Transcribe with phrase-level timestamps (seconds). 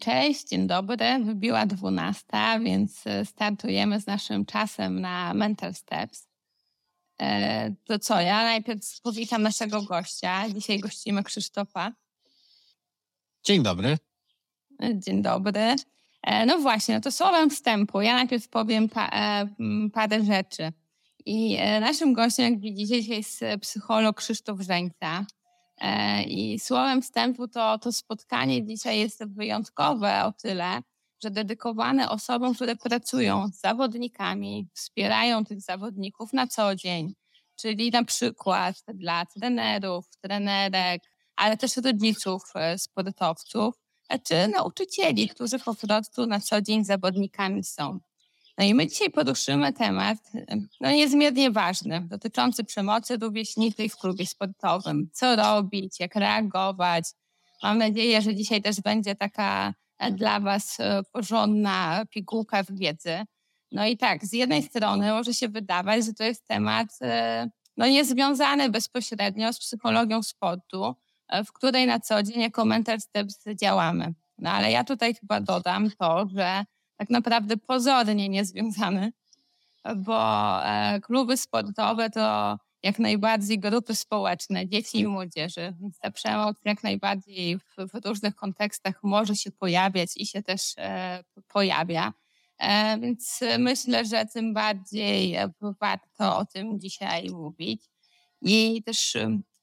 [0.00, 1.24] Cześć, dzień dobry.
[1.24, 2.26] Wybiła 12,
[2.64, 6.28] więc e, startujemy z naszym czasem na Mental Steps.
[7.22, 10.48] E, to co, ja najpierw powitam naszego gościa.
[10.54, 11.92] Dzisiaj gościmy Krzysztofa.
[13.44, 13.98] Dzień dobry.
[14.82, 15.74] E, dzień dobry.
[16.46, 18.00] No właśnie, no to słowem wstępu.
[18.00, 19.10] Ja najpierw powiem pa,
[19.92, 20.72] parę rzeczy.
[21.26, 25.26] I naszym gościem, jak widzicie, jest psycholog Krzysztof Żeńca.
[25.80, 30.82] E, I słowem wstępu to, to spotkanie dzisiaj jest wyjątkowe o tyle,
[31.22, 37.14] że dedykowane osobom, które pracują z zawodnikami, wspierają tych zawodników na co dzień,
[37.56, 41.02] czyli na przykład dla trenerów, trenerek,
[41.36, 43.74] ale też rodziców e, sportowców,
[44.08, 48.00] e, czy nauczycieli, którzy po prostu na co dzień zawodnikami są.
[48.60, 50.18] No i my dzisiaj poruszymy temat
[50.80, 55.10] no, niezmiernie ważny, dotyczący przemocy rówieśniczej w klubie sportowym.
[55.12, 57.04] Co robić, jak reagować.
[57.62, 63.24] Mam nadzieję, że dzisiaj też będzie taka e, dla Was e, porządna pigułka w wiedzy.
[63.72, 67.86] No i tak, z jednej strony może się wydawać, że to jest temat e, no,
[67.86, 70.94] niezwiązany bezpośrednio z psychologią sportu,
[71.46, 74.14] w której na co dzień jako Mental Steps działamy.
[74.38, 76.64] No ale ja tutaj chyba dodam to, że
[77.00, 79.12] tak naprawdę pozornie niezwiązany,
[79.96, 80.20] bo
[80.64, 86.82] e, kluby sportowe to jak najbardziej grupy społeczne, dzieci i młodzieży, więc ta przemoc jak
[86.82, 92.12] najbardziej w, w różnych kontekstach może się pojawiać i się też e, pojawia.
[92.58, 95.36] E, więc myślę, że tym bardziej
[95.80, 97.82] warto o tym dzisiaj mówić.
[98.42, 99.16] I też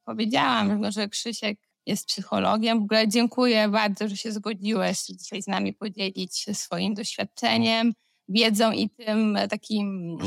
[0.03, 2.79] powiedziałam, że Krzysiek jest psychologiem.
[2.79, 7.93] W ogóle dziękuję bardzo, że się zgodziłeś dzisiaj z nami podzielić się swoim doświadczeniem,
[8.29, 10.17] wiedzą i tym takim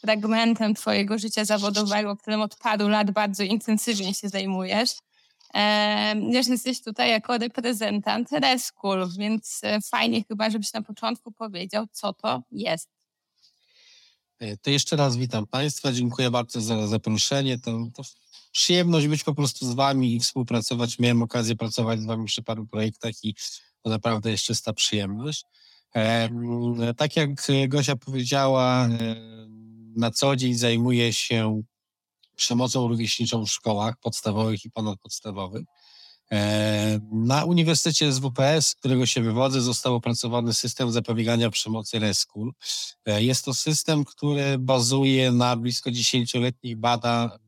[0.00, 4.90] fragmentem twojego życia zawodowego, którym od paru lat bardzo intensywnie się zajmujesz.
[6.30, 12.12] Wiesz, jesteś tutaj jako reprezentant Reskul, więc e, fajnie chyba, żebyś na początku powiedział, co
[12.12, 12.88] to jest.
[14.38, 17.58] E, to jeszcze raz witam Państwa, dziękuję bardzo za zaproszenie.
[17.58, 18.02] To, to
[18.50, 20.98] przyjemność być po prostu z wami i współpracować.
[20.98, 23.34] Miałem okazję pracować z wami przy paru projektach i
[23.82, 25.44] to naprawdę jest czysta przyjemność.
[26.96, 27.30] Tak jak
[27.68, 28.88] Gosia powiedziała,
[29.96, 31.62] na co dzień zajmuję się
[32.36, 35.64] przemocą rówieśniczą w szkołach podstawowych i ponadpodstawowych.
[37.12, 42.52] Na Uniwersytecie SWPS, z którego się wywodzę, został opracowany system zapobiegania przemocy RESCUL.
[43.06, 47.38] E, jest to system, który bazuje na blisko 10-letnich bada,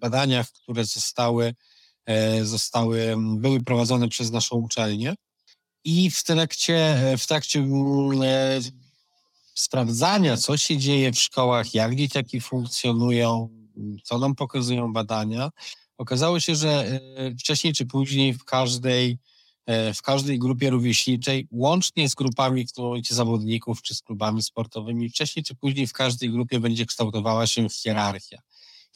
[0.00, 1.54] badaniach, które zostały,
[2.06, 5.14] e, zostały, były prowadzone przez naszą uczelnię.
[5.84, 8.60] I w trakcie, w trakcie e,
[9.54, 13.48] sprawdzania, co się dzieje w szkołach, jak dzieciaki funkcjonują,
[14.04, 15.50] co nam pokazują badania,
[15.98, 19.18] okazało się, że e, wcześniej czy później w każdej,
[19.94, 22.66] w każdej grupie rówieśniczej, łącznie z grupami
[23.10, 28.42] zawodników czy z klubami sportowymi, wcześniej czy później w każdej grupie będzie kształtowała się hierarchia.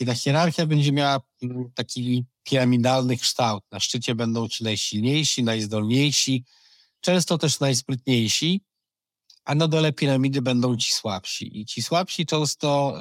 [0.01, 3.65] I ta hierarchia będzie miała mm, taki piramidalny kształt.
[3.73, 6.45] Na szczycie będą ci najsilniejsi, najzdolniejsi,
[7.01, 8.61] często też najsprytniejsi,
[9.45, 11.61] a na dole piramidy będą ci słabsi.
[11.61, 13.01] I ci słabsi często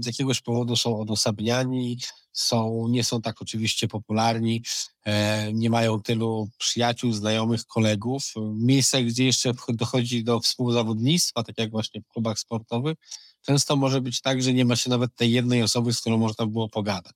[0.00, 1.98] z jakiegoś powodu są odosobniani,
[2.32, 4.62] są, nie są tak oczywiście popularni,
[5.04, 8.32] e, nie mają tylu przyjaciół, znajomych, kolegów.
[8.54, 12.96] Miejsce, gdzie jeszcze dochodzi do współzawodnictwa, tak jak właśnie w klubach sportowych,
[13.48, 16.46] często może być tak, że nie ma się nawet tej jednej osoby, z którą można
[16.46, 17.14] było pogadać.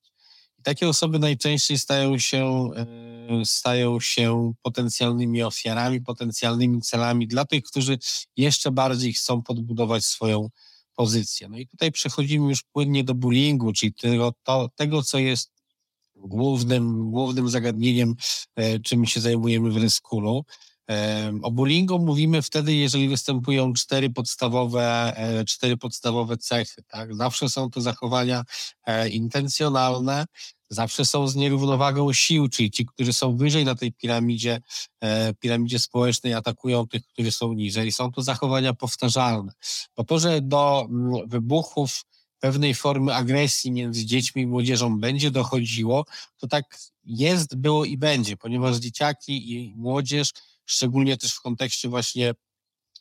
[0.58, 7.64] I takie osoby najczęściej stają się, e, stają się potencjalnymi ofiarami, potencjalnymi celami dla tych,
[7.64, 7.98] którzy
[8.36, 10.48] jeszcze bardziej chcą podbudować swoją
[10.96, 11.48] pozycję.
[11.48, 15.52] No i tutaj przechodzimy już płynnie do bullyingu, czyli tego, to, tego co jest
[16.16, 18.14] głównym, głównym zagadnieniem,
[18.56, 20.44] e, czym się zajmujemy w Reskulu.
[21.42, 26.82] O bullyingu mówimy wtedy, jeżeli występują cztery podstawowe, e, cztery podstawowe cechy.
[26.88, 27.14] Tak?
[27.14, 28.44] Zawsze są to zachowania
[28.86, 30.24] e, intencjonalne,
[30.70, 34.60] zawsze są z nierównowagą sił, czyli ci, którzy są wyżej na tej piramidzie,
[35.00, 37.92] e, piramidzie społecznej, atakują tych, którzy są niżej.
[37.92, 39.52] Są to zachowania powtarzalne.
[39.94, 40.88] Po to, że do
[41.26, 42.04] wybuchów
[42.42, 46.04] pewnej formy agresji między dziećmi i młodzieżą będzie dochodziło,
[46.36, 50.30] to tak jest, było i będzie, ponieważ dzieciaki i młodzież
[50.72, 52.34] szczególnie też w kontekście właśnie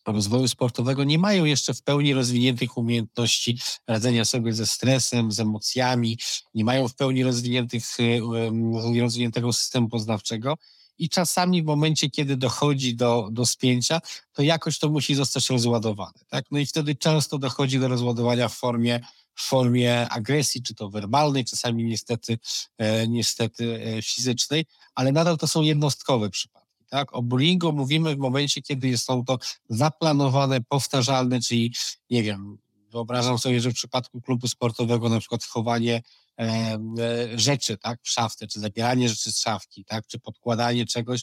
[0.08, 6.18] rozwoju sportowego, nie mają jeszcze w pełni rozwiniętych umiejętności radzenia sobie ze stresem, z emocjami,
[6.54, 10.58] nie mają w pełni rozwiniętych, e, rozwiniętego systemu poznawczego.
[10.98, 14.02] I czasami w momencie, kiedy dochodzi do, do spięcia,
[14.34, 16.20] to jakoś to musi zostać rozładowane.
[16.28, 16.46] Tak?
[16.52, 19.00] No i wtedy często dochodzi do rozładowania w formie,
[19.36, 22.40] w formie agresji, czy to werbalnej, czasami niestety,
[22.78, 24.66] e, niestety e, fizycznej,
[24.96, 26.61] ale nadal to są jednostkowe przypadki
[26.92, 27.16] tak?
[27.16, 29.38] O bullyingu mówimy w momencie, kiedy są to
[29.70, 31.74] zaplanowane, powtarzalne, czyli
[32.10, 32.58] nie wiem,
[32.92, 36.02] wyobrażam sobie, że w przypadku klubu sportowego na przykład chowanie
[36.40, 41.22] e, e, rzeczy, tak, w szafce, czy zabieranie rzeczy z szafki, tak, czy podkładanie czegoś,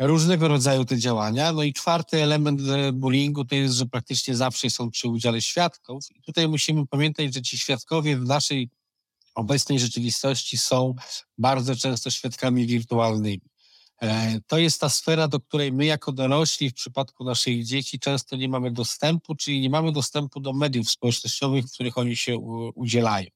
[0.00, 1.52] różnego rodzaju te działania.
[1.52, 6.04] No i czwarty element e, bullyingu to jest, że praktycznie zawsze są przy udziale świadków.
[6.14, 8.70] I tutaj musimy pamiętać, że ci świadkowie w naszej
[9.34, 10.94] obecnej rzeczywistości są
[11.38, 13.55] bardzo często świadkami wirtualnymi.
[14.02, 18.36] E, to jest ta sfera, do której my jako dorośli w przypadku naszych dzieci często
[18.36, 22.38] nie mamy dostępu, czyli nie mamy dostępu do mediów społecznościowych, w których oni się
[22.74, 23.26] udzielają.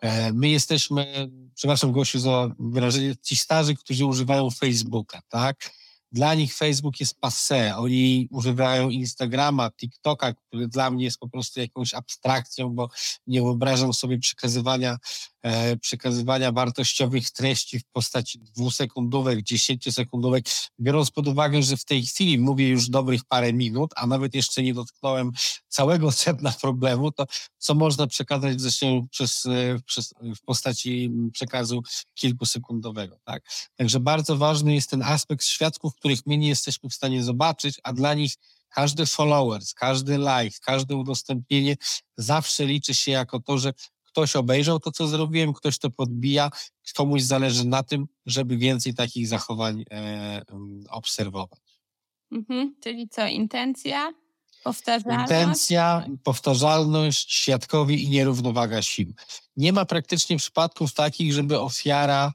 [0.00, 5.70] E, my jesteśmy, przepraszam Gosiu za wyrażenie, ci starzy, którzy używają Facebooka, tak?
[6.12, 7.76] Dla nich Facebook jest passe.
[7.76, 12.88] Oni używają Instagrama, TikToka, który dla mnie jest po prostu jakąś abstrakcją, bo
[13.26, 14.96] nie wyobrażam sobie przekazywania
[15.80, 20.44] przekazywania wartościowych treści w postaci dwusekundówek, dziesięciosekundówek,
[20.80, 24.62] biorąc pod uwagę, że w tej chwili mówię już dobrych parę minut, a nawet jeszcze
[24.62, 25.30] nie dotknąłem
[25.68, 27.26] całego sedna problemu, to
[27.58, 31.82] co można przekazać zresztą przez, e, przez, w postaci przekazu
[32.14, 33.18] kilkusekundowego.
[33.24, 33.42] Tak?
[33.76, 37.92] Także bardzo ważny jest ten aspekt świadków, których my nie jesteśmy w stanie zobaczyć, a
[37.92, 38.32] dla nich
[38.68, 41.76] każdy followers, każdy like, każde udostępnienie
[42.16, 43.72] zawsze liczy się jako to, że
[44.12, 46.50] ktoś obejrzał to, co zrobiłem, ktoś to podbija,
[46.96, 50.42] komuś zależy na tym, żeby więcej takich zachowań e,
[50.90, 51.60] obserwować.
[52.32, 54.12] Mhm, czyli co, intencja,
[54.64, 55.30] powtarzalność?
[55.30, 59.14] Intencja, powtarzalność, świadkowie i nierównowaga sił.
[59.56, 62.32] Nie ma praktycznie przypadków takich, żeby ofiara,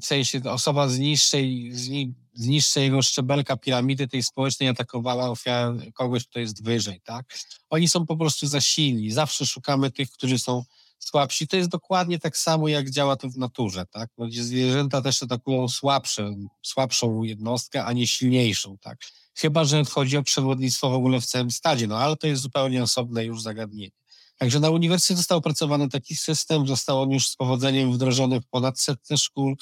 [0.00, 1.90] w sensie osoba z niższej, z,
[2.38, 7.26] niższego szczebelka piramidy tej społecznej atakowała ofiarę kogoś, kto jest wyżej, tak?
[7.70, 9.10] Oni są po prostu za silni.
[9.10, 10.64] Zawsze szukamy tych, którzy są
[10.98, 11.48] słabsi.
[11.48, 14.10] To jest dokładnie tak samo, jak działa to w naturze, tak?
[14.18, 18.98] No, zwierzęta też atakują słabsze, słabszą jednostkę, a nie silniejszą, tak?
[19.34, 22.82] Chyba, że chodzi o przewodnictwo w ogóle w całym stadzie, no ale to jest zupełnie
[22.82, 24.03] osobne już zagadnienie.
[24.38, 28.80] Także na uniwersytecie został opracowany taki system, został on już z powodzeniem wdrożony w ponad
[28.80, 29.56] setne szkół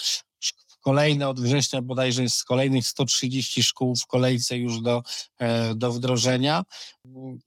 [0.82, 5.02] kolejne od września bodajże jest kolejnych 130 szkół w kolejce już do,
[5.38, 6.64] e, do wdrożenia.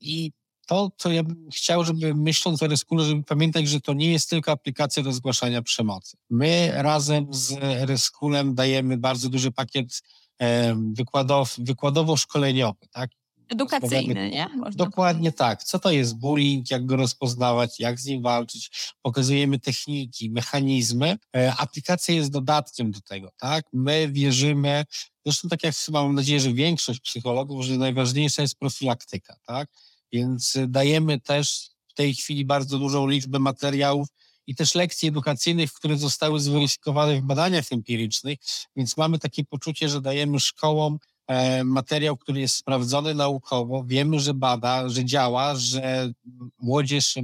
[0.01, 0.31] I
[0.67, 4.29] to, co ja bym chciał, żeby myśląc o Reskule, żeby pamiętać, że to nie jest
[4.29, 6.17] tylko aplikacja do zgłaszania przemocy.
[6.29, 10.01] My razem z Reskulem dajemy bardzo duży pakiet
[10.41, 13.09] e, wykładow, wykładowo-szkoleniowy, tak?
[13.49, 14.47] Edukacyjny, nie?
[14.47, 15.63] Można Dokładnie tak.
[15.63, 18.95] Co to jest bullying, jak go rozpoznawać, jak z nim walczyć.
[19.01, 21.17] Pokazujemy techniki, mechanizmy.
[21.35, 23.65] E, aplikacja jest dodatkiem do tego, tak?
[23.73, 24.85] My wierzymy,
[25.25, 29.69] zresztą tak jak chyba mam nadzieję, że większość psychologów, że najważniejsza jest profilaktyka, tak?
[30.11, 34.07] Więc dajemy też w tej chwili bardzo dużą liczbę materiałów
[34.47, 38.39] i też lekcji edukacyjnych, które zostały zweryfikowane w badaniach empirycznych,
[38.75, 41.14] więc mamy takie poczucie, że dajemy szkołom E,
[41.63, 46.11] materiał, który jest sprawdzony naukowo, wiemy, że bada, że działa, że
[46.57, 47.15] młodzież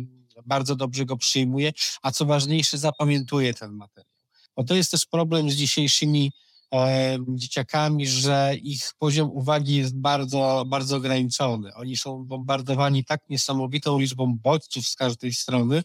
[0.45, 1.71] bardzo dobrze go przyjmuje,
[2.01, 4.11] a co ważniejsze, zapamiętuje ten materiał.
[4.55, 6.31] Bo to jest też problem z dzisiejszymi
[6.73, 11.73] e, dzieciakami, że ich poziom uwagi jest bardzo, bardzo ograniczony.
[11.75, 15.83] Oni są bombardowani tak niesamowitą liczbą bodźców z każdej strony,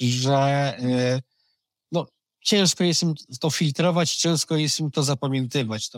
[0.00, 0.36] że
[0.78, 1.20] e,
[1.92, 2.06] no,
[2.40, 5.90] ciężko jest im to filtrować, ciężko jest im to zapamiętywać.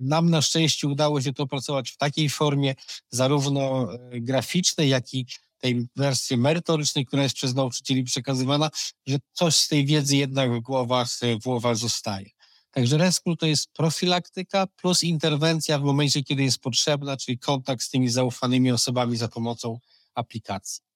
[0.00, 2.74] Nam na szczęście udało się to opracować w takiej formie,
[3.10, 5.26] zarówno e, graficznej, jak i
[5.58, 8.70] tej wersji merytorycznej, która jest przez nauczycieli przekazywana,
[9.06, 11.08] że coś z tej wiedzy jednak w głowach,
[11.40, 12.30] w głowach zostaje.
[12.70, 17.90] Także Rescue to jest profilaktyka plus interwencja w momencie, kiedy jest potrzebna, czyli kontakt z
[17.90, 19.78] tymi zaufanymi osobami za pomocą
[20.14, 20.87] aplikacji.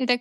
[0.00, 0.20] Czyli tak,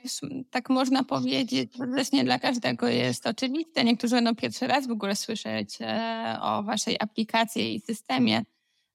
[0.50, 3.83] tak można powiedzieć, też nie dla każdego jest oczywiste.
[3.83, 8.45] Niektórzy będą pierwszy raz w ogóle słyszeć e, o waszej aplikacji i systemie,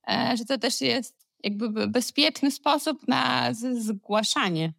[0.08, 3.48] e, że to też jest jakby bezpieczny sposób na
[3.80, 4.72] zgłaszanie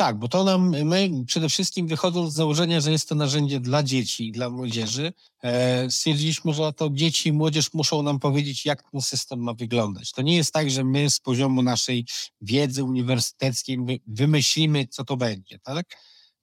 [0.00, 3.82] tak, bo to nam, my przede wszystkim wychodząc z założenia, że jest to narzędzie dla
[3.82, 8.90] dzieci i dla młodzieży, e, stwierdziliśmy, że to dzieci i młodzież muszą nam powiedzieć, jak
[8.90, 10.12] ten system ma wyglądać.
[10.12, 12.06] To nie jest tak, że my z poziomu naszej
[12.40, 15.86] wiedzy uniwersyteckiej wymyślimy, co to będzie, tak?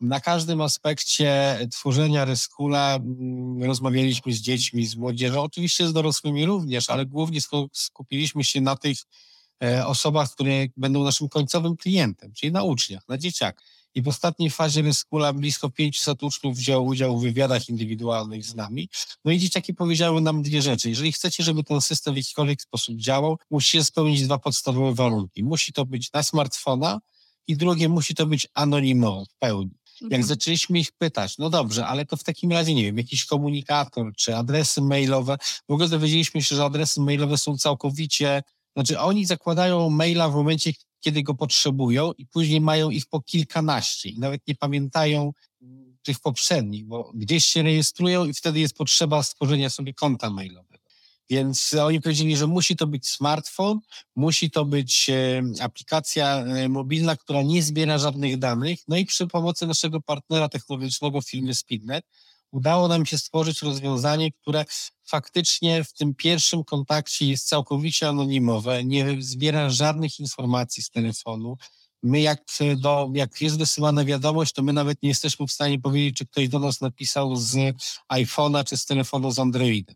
[0.01, 6.89] Na każdym aspekcie tworzenia Reskula mm, rozmawialiśmy z dziećmi, z młodzieżą, oczywiście z dorosłymi również,
[6.89, 7.39] ale głównie
[7.73, 8.97] skupiliśmy się na tych
[9.85, 13.65] osobach, które będą naszym końcowym klientem, czyli na uczniach, na dzieciakach.
[13.95, 18.89] I w ostatniej fazie Ryskula blisko 500 uczniów wzięło udział w wywiadach indywidualnych z nami.
[19.25, 20.89] No i dzieciaki powiedziały nam dwie rzeczy.
[20.89, 25.43] Jeżeli chcecie, żeby ten system w jakikolwiek sposób działał, musicie spełnić dwa podstawowe warunki.
[25.43, 26.99] Musi to być na smartfona
[27.47, 29.71] i drugie, musi to być anonimowe w pełni.
[30.01, 30.23] Jak Mhm.
[30.23, 34.35] zaczęliśmy ich pytać, no dobrze, ale to w takim razie, nie wiem, jakiś komunikator czy
[34.35, 35.37] adresy mailowe,
[35.69, 38.43] w ogóle dowiedzieliśmy się, że adresy mailowe są całkowicie,
[38.77, 44.09] znaczy oni zakładają maila w momencie, kiedy go potrzebują i później mają ich po kilkanaście
[44.09, 45.33] i nawet nie pamiętają
[46.03, 50.83] tych poprzednich, bo gdzieś się rejestrują i wtedy jest potrzeba stworzenia sobie konta mailowego.
[51.29, 53.79] Więc oni powiedzieli, że musi to być smartfon,
[54.15, 55.11] musi to być
[55.59, 58.79] aplikacja mobilna, która nie zbiera żadnych danych.
[58.87, 62.05] No i przy pomocy naszego partnera technologicznego firmy Speednet
[62.57, 64.65] udało nam się stworzyć rozwiązanie, które
[65.05, 71.57] faktycznie w tym pierwszym kontakcie jest całkowicie anonimowe, nie zbiera żadnych informacji z telefonu.
[72.03, 72.43] My jak,
[72.77, 76.49] do, jak jest wysyłana wiadomość, to my nawet nie jesteśmy w stanie powiedzieć, czy ktoś
[76.49, 77.75] do nas napisał z
[78.13, 79.95] iPhone'a, czy z telefonu z Androidem.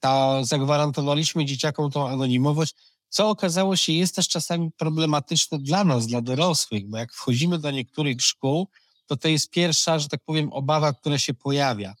[0.00, 2.74] Ta, zagwarantowaliśmy dzieciakom tą anonimowość,
[3.08, 7.70] co okazało się jest też czasami problematyczne dla nas, dla dorosłych, bo jak wchodzimy do
[7.70, 8.68] niektórych szkół,
[9.12, 11.94] to to jest pierwsza, że tak powiem, obawa, która się pojawia.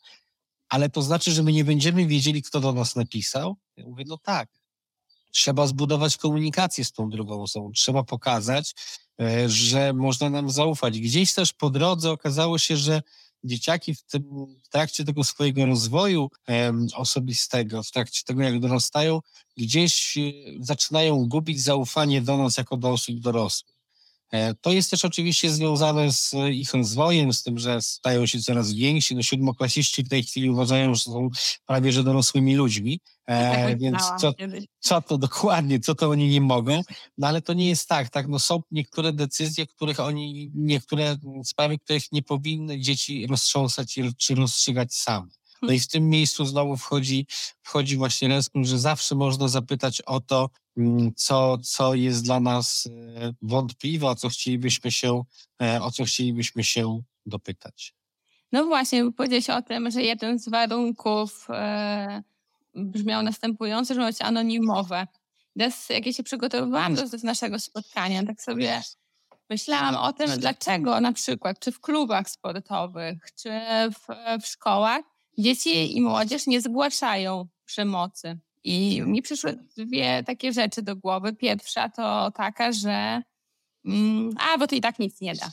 [0.68, 3.56] Ale to znaczy, że my nie będziemy wiedzieli, kto do nas napisał?
[3.76, 4.48] Ja mówię, no tak.
[5.30, 7.72] Trzeba zbudować komunikację z tą drugą osobą.
[7.72, 8.74] Trzeba pokazać,
[9.20, 11.00] e, że można nam zaufać.
[11.00, 13.02] Gdzieś też po drodze okazało się, że
[13.44, 14.22] dzieciaki w, tym,
[14.62, 16.30] w trakcie tego swojego rozwoju
[16.94, 19.20] osobistego, w trakcie tego, jak dorastają,
[19.56, 20.20] gdzieś e,
[20.60, 23.71] zaczynają gubić zaufanie do nas jako do osób dorosłych.
[24.32, 28.72] E, To jest też oczywiście związane z ich rozwojem, z tym, że stają się coraz
[28.72, 29.16] więksi.
[29.16, 31.30] No siódmoklasiści w tej chwili uważają, że są
[31.66, 34.32] prawie że dorosłymi ludźmi, e, Tak więc co,
[34.80, 36.82] co to dokładnie, co to oni nie mogą,
[37.18, 41.78] no ale to nie jest tak, tak, no są niektóre decyzje, których oni, niektóre sprawy,
[41.78, 45.41] których nie powinny dzieci roztrząsać czy rozstrzygać same.
[45.62, 47.26] No i w tym miejscu znowu wchodzi,
[47.62, 52.88] wchodzi właśnie Leskun, że zawsze można zapytać o to, mm, co, co jest dla nas
[53.16, 55.22] e, wątpliwe, o co chcielibyśmy się,
[55.62, 57.94] e, o co chcielibyśmy się dopytać.
[58.52, 62.22] No właśnie, bo powiedziałeś o tym, że jeden z warunków e,
[62.74, 65.06] brzmiał następująco, że ma być anonimowe.
[65.58, 68.82] Teraz, jak ja się przygotowywałam do, do naszego spotkania, tak sobie
[69.50, 73.50] myślałam o tym, dlaczego na przykład, czy w klubach sportowych, czy
[73.90, 74.06] w,
[74.42, 78.38] w szkołach dzieci i młodzież nie zgłaszają przemocy.
[78.64, 81.32] I mi przyszły dwie takie rzeczy do głowy.
[81.32, 83.22] Pierwsza to taka, że
[83.84, 85.50] mm, a, bo to i tak nic nie da.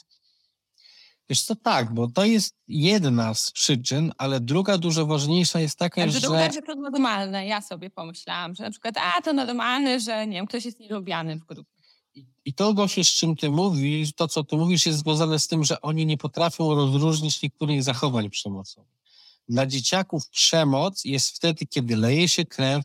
[1.30, 6.04] Wiesz co, tak, bo to jest jedna z przyczyn, ale druga dużo ważniejsza jest taka,
[6.04, 6.22] A że...
[6.22, 7.48] druga, że to normalne.
[7.48, 11.36] Ja sobie pomyślałam, że na przykład, a to normalne, że nie wiem, ktoś jest nielubiany
[11.36, 11.72] w grupie.
[12.46, 15.64] I- to, Gosiu, z czym ty mówisz, to, co ty mówisz, jest związane z tym,
[15.64, 18.99] że oni nie potrafią rozróżnić niektórych zachowań przemocowych.
[19.50, 22.84] Dla dzieciaków przemoc jest wtedy, kiedy leje się krew,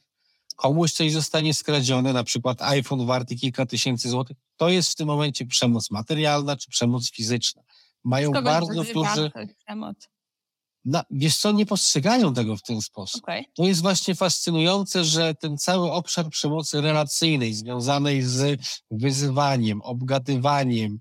[0.57, 4.37] komuś coś zostanie skradzione, na przykład iPhone warty kilka tysięcy złotych.
[4.57, 7.63] To jest w tym momencie przemoc materialna czy przemoc fizyczna.
[8.05, 9.31] Mają bardzo duży...
[9.65, 9.97] przemoc.
[10.85, 13.23] Na, wiesz co, nie postrzegają tego w ten sposób.
[13.23, 13.47] Okej.
[13.55, 20.99] To jest właśnie fascynujące, że ten cały obszar przemocy relacyjnej związanej z wyzywaniem, obgadywaniem,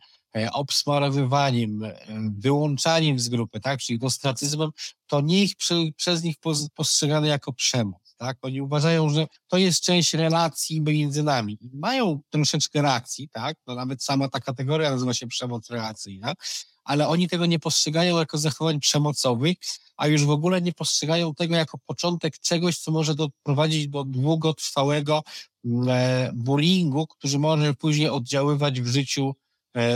[0.51, 1.95] obsmarowywaniem, e,
[2.37, 4.69] wyłączaniem z grupy, tak, czyli ostracyzmem,
[5.07, 5.55] to nie ich
[5.97, 8.15] przez nich pos- postrzegane jako przemoc.
[8.17, 8.37] Tak?
[8.41, 11.57] Oni uważają, że to jest część relacji między nami.
[11.73, 13.57] Mają troszeczkę reakcji, tak?
[13.67, 16.33] No nawet sama ta kategoria nazywa się przemoc relacyjna,
[16.83, 19.57] ale oni tego nie postrzegają jako zachowań przemocowych,
[19.97, 25.23] a już w ogóle nie postrzegają tego jako początek czegoś, co może doprowadzić do długotrwałego
[25.65, 29.42] mm, e, bullyingu, który może później oddziaływać w życiu e,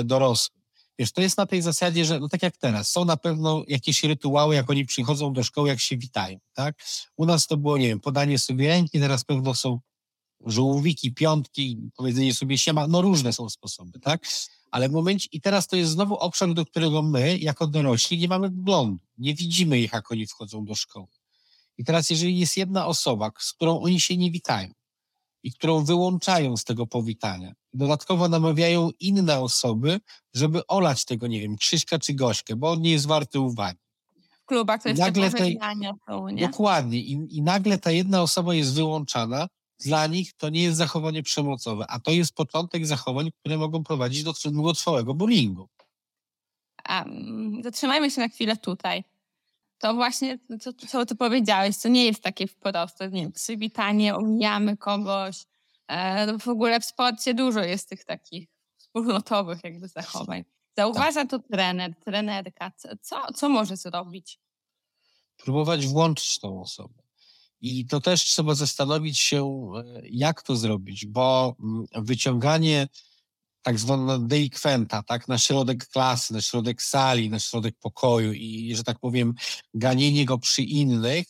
[0.04, 0.58] dorosłym.
[1.00, 4.04] Wiesz, to jest na tej zasadzie, że no tak jak teraz, są na pewno jakieś
[4.04, 6.76] rytuały, jak oni przychodzą do szkoły, jak się witają, tak?
[7.18, 9.80] U nas to było, nie wiem, podanie sobie ręki, teraz pewno są
[10.46, 14.28] żółwiki, piątki, powiedzenie sobie siema, no różne są sposoby, tak?
[14.72, 18.28] Ale w momencie, i teraz to jest znowu obszar, do którego my, jako dorośli, nie
[18.28, 19.04] mamy wglądu.
[19.18, 21.08] Nie widzimy ich, jak oni wchodzą do szkoły.
[21.78, 24.74] I teraz, jeżeli jest jedna osoba, z którą oni się nie witają
[25.44, 30.00] i którą wyłączają z tego powitania, dodatkowo namawiają inne osoby,
[30.34, 33.80] żeby olać tego, nie wiem, Krzyśka czy Gośkę, bo on nie jest warty uwagi.
[34.32, 36.48] W klubach to jest Nagle pożegnania są, nie?
[36.48, 37.00] Dokładnie.
[37.00, 39.48] I, I nagle ta jedna osoba jest wyłączana.
[39.80, 44.24] Dla nich to nie jest zachowanie przemocowe, a to jest początek zachowań, które mogą prowadzić
[44.24, 45.70] do długotrwałego bullyingu.
[46.84, 49.04] A, mm, zatrzymajmy się na chwilę tutaj.
[49.80, 53.00] To właśnie, co, co ty powiedziałeś, to nie jest takie wprost.
[53.00, 55.46] Nie wiem, przywitanie, omijamy kogoś.
[55.88, 60.44] E, no w ogóle w sporcie dużo jest tych takich wspólnotowych jakby zachowań.
[60.78, 62.72] Zauważa to trener, trenerka.
[62.78, 64.40] Co, co, co może zrobić?
[65.38, 67.04] Próbować włączyć tą osobę.
[67.62, 72.88] I to też trzeba zastanowić się, e, jak to zrobić, bo mm, wyciąganie
[73.68, 78.84] tak zwana delikwenta, tak, na środek klasy, na środek sali, na środek pokoju i, że
[78.84, 79.34] tak powiem,
[79.74, 81.28] ganienie go przy innych,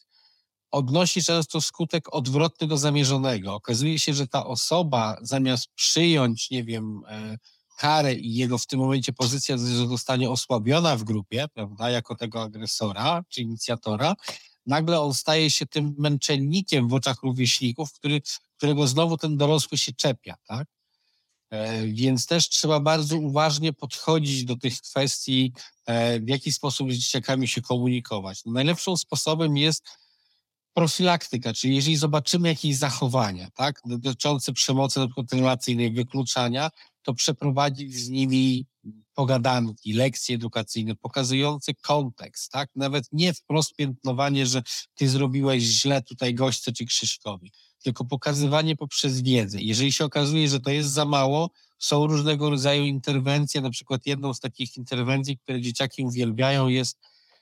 [0.72, 3.56] odnosi często skutek odwrotny do zamierzonego.
[3.56, 7.38] Okazuje się, że ta osoba zamiast przyjąć, nie wiem, e,
[7.77, 13.24] karę i jego w tym momencie pozycja zostanie osłabiona w grupie, prawda, jako tego agresora
[13.29, 14.15] czy inicjatora,
[14.65, 18.22] nagle on staje się tym męczennikiem w oczach rówieśników, który,
[18.58, 20.76] którego znowu ten dorosły się czepia, tak?
[21.50, 25.54] E, więc też trzeba bardzo uważnie podchodzić do tych kwestii,
[25.86, 28.46] e, w jaki sposób z dzieciakami się komunikować.
[28.46, 29.84] No najlepszym sposobem jest
[30.74, 35.00] profilaktyka, czyli jeżeli zobaczymy jakieś zachowania, tak, dotyczące przemocy
[35.32, 36.70] relacyjnej, wykluczania,
[37.01, 38.66] to przeprowadzić z nimi
[39.13, 42.70] pogadanki, lekcje edukacyjne, pokazujące kontekst, tak?
[42.75, 44.62] Nawet nie wprost piętnowanie, że
[44.96, 47.51] ty zrobiłeś źle tutaj gośce czy Krzyśkowi,
[47.88, 49.62] tylko pokazywanie poprzez wiedzę.
[49.62, 54.34] Jeżeli się okazuje, że to jest za mało, są różnego rodzaju interwencje, na przykład jedną
[54.34, 56.98] z takich interwencji, które dzieciaki uwielbiają jest,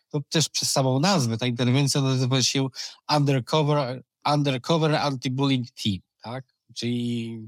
[0.09, 2.67] to też przez samą nazwę, ta interwencja nazywa się
[3.15, 6.45] Undercover, undercover Anti-Bullying Team, tak?
[6.73, 7.39] Czyli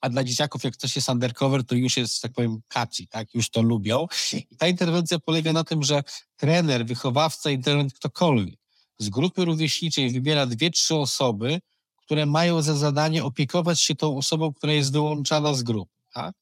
[0.00, 3.34] a dla dzieciaków, jak coś jest undercover, to już jest, tak powiem, catchy, tak?
[3.34, 4.06] Już to lubią.
[4.50, 6.02] I ta interwencja polega na tym, że
[6.36, 8.62] trener, wychowawca, internet, ktokolwiek
[8.98, 11.60] z grupy rówieśniczej wybiera dwie, trzy osoby,
[12.04, 16.34] które mają za zadanie opiekować się tą osobą, która jest wyłączana z grupy, tak?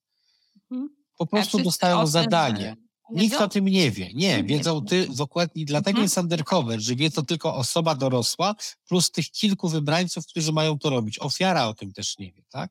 [0.70, 0.90] Mhm.
[1.18, 2.76] Po prostu dostają zadanie.
[3.12, 4.12] Nikt o tym nie wie.
[4.14, 6.02] Nie, wiedzą ty dokładnie, dlatego mhm.
[6.02, 8.54] jest undercover, że wie to tylko osoba dorosła
[8.88, 11.18] plus tych kilku wybrańców, którzy mają to robić.
[11.18, 12.70] Ofiara o tym też nie wie, tak?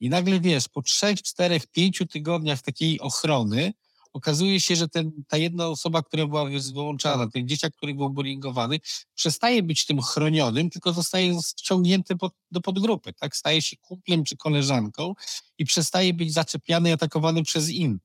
[0.00, 3.72] I nagle wiesz, po trzech, czterech, pięciu tygodniach takiej ochrony
[4.12, 8.80] okazuje się, że ten, ta jedna osoba, która była wyłączana, ten dzieciak, który był bullyingowany,
[9.14, 13.36] przestaje być tym chronionym, tylko zostaje ściągnięty pod, do podgrupy, tak?
[13.36, 15.14] Staje się kumplem czy koleżanką
[15.58, 18.00] i przestaje być zaczepiany i atakowany przez innych.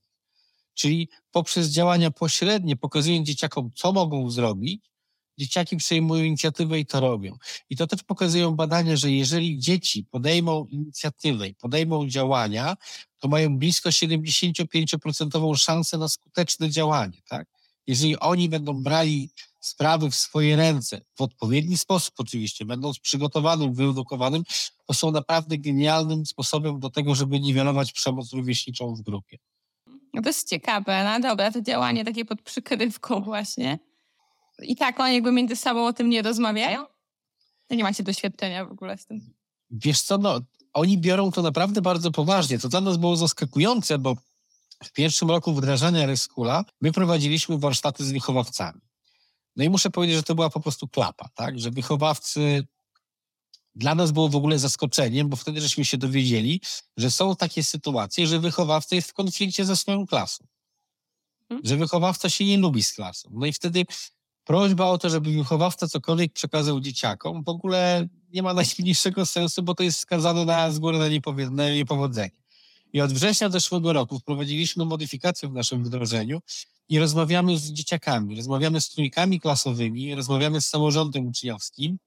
[0.74, 4.94] Czyli poprzez działania pośrednie, pokazując dzieciakom, co mogą zrobić,
[5.38, 7.38] dzieciaki przejmują inicjatywę i to robią.
[7.70, 12.76] I to też pokazują badania, że jeżeli dzieci podejmą inicjatywę i podejmą działania,
[13.19, 17.21] to mają blisko 75% szansę na skuteczne działanie.
[17.30, 17.48] Tak?
[17.88, 24.43] Jeżeli oni będą brali sprawy w swoje ręce, w odpowiedni sposób oczywiście, będąc przygotowanym, wyedukowanym,
[24.86, 29.38] to są naprawdę genialnym sposobem do tego, żeby niwelować przemoc rówieśniczą w grupie.
[30.13, 33.80] No to jest ciekawe, no dobra, to działanie takie pod przykrywką właśnie.
[34.62, 36.86] I tak oni jakby między sobą o tym nie rozmawiają?
[37.70, 39.34] Nie macie doświadczenia w ogóle z tym.
[39.70, 40.39] Wiesz co, no,
[40.74, 42.60] oni biorą to naprawdę bardzo poważnie.
[42.60, 44.15] To dla nas było zaskakujące, bo
[44.84, 48.82] w pierwszym roku wdrażania Reskula my prowadziliśmy warsztaty z wychowawcami.
[49.56, 51.60] No i muszę powiedzieć, że to była po prostu klapa, tak?
[51.60, 52.68] Że wychowawcy
[53.76, 56.62] dla nas było w ogóle zaskoczeniem, bo wtedy żeśmy się dowiedzieli,
[56.98, 60.48] że są takie sytuacje, że wychowawca jest w konflikcie ze swoją klasą.
[61.50, 61.65] Hmm?
[61.68, 63.30] Że wychowawca się nie lubi z klasą.
[63.34, 63.86] No i wtedy
[64.45, 69.75] prośba o to, żeby wychowawca cokolwiek przekazał dzieciakom, w ogóle nie ma najmniejszego sensu, bo
[69.75, 70.97] to jest skazane na z góry
[71.51, 72.45] na niepowodzenie.
[72.93, 76.39] I od września zeszłego roku wprowadziliśmy modyfikację w naszym wdrożeniu
[76.89, 81.97] i rozmawiamy z dzieciakami, rozmawiamy z trójkami klasowymi, rozmawiamy z samorządem uczniowskim.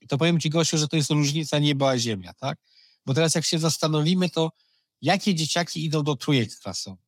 [0.00, 2.58] I to powiem Ci, Gosiu, że to jest różnica nieba a ziemia, tak?
[3.06, 4.50] Bo teraz jak się zastanowimy, to
[5.02, 7.07] jakie dzieciaki idą do trójek klasowych?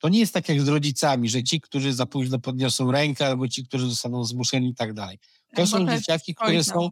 [0.00, 3.48] To nie jest tak jak z rodzicami, że ci, którzy za późno podniosą rękę, albo
[3.48, 5.18] ci, którzy zostaną zmuszeni i tak dalej.
[5.56, 6.90] To są dzieciaki, które są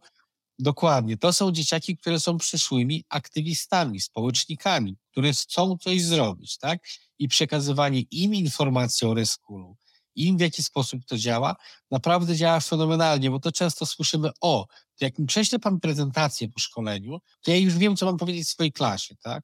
[0.59, 1.17] Dokładnie.
[1.17, 6.81] To są dzieciaki, które są przyszłymi aktywistami, społecznikami, które chcą coś zrobić, tak?
[7.19, 9.77] I przekazywanie im informacji o Reskulu,
[10.15, 11.57] im w jaki sposób to działa,
[11.91, 14.67] naprawdę działa fenomenalnie, bo to często słyszymy, o,
[15.01, 18.51] jak mi prześle pan prezentację po szkoleniu, to ja już wiem, co mam powiedzieć w
[18.51, 19.43] swojej klasie, tak?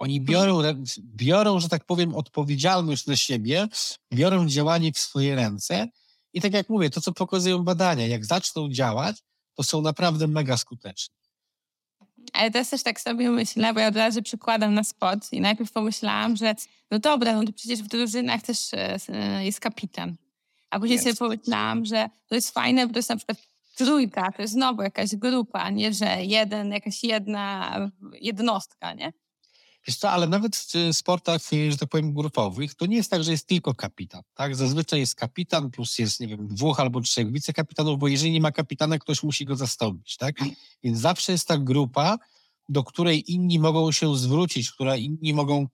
[0.00, 0.62] Oni biorą,
[1.00, 3.68] biorą, że tak powiem, odpowiedzialność na siebie,
[4.12, 5.88] biorą działanie w swoje ręce
[6.32, 9.16] i tak jak mówię, to co pokazują badania, jak zaczną działać,
[9.54, 11.14] to są naprawdę mega skuteczne.
[12.32, 15.72] Ale teraz też tak sobie myślę, bo ja od razu przykładam na spot i najpierw
[15.72, 16.54] pomyślałam, że
[16.90, 20.16] no dobra, no to przecież w drużynach też e, e, jest kapitan.
[20.70, 21.04] A później jest.
[21.04, 23.38] sobie pomyślałam, że to jest fajne, bo to jest na przykład
[23.76, 27.76] trójka, to jest znowu jakaś grupa, nie, że jeden, jakaś jedna
[28.20, 29.12] jednostka, nie?
[29.86, 33.32] Wiesz co, ale nawet w sportach, że tak powiem, grupowych, to nie jest tak, że
[33.32, 34.56] jest tylko kapitan, tak?
[34.56, 38.52] Zazwyczaj jest kapitan plus jest, nie wiem, dwóch albo trzech wicekapitanów, bo jeżeli nie ma
[38.52, 40.36] kapitana, ktoś musi go zastąpić, tak?
[40.82, 42.18] Więc zawsze jest ta grupa,
[42.68, 45.66] do której inni mogą się zwrócić, która inni mogą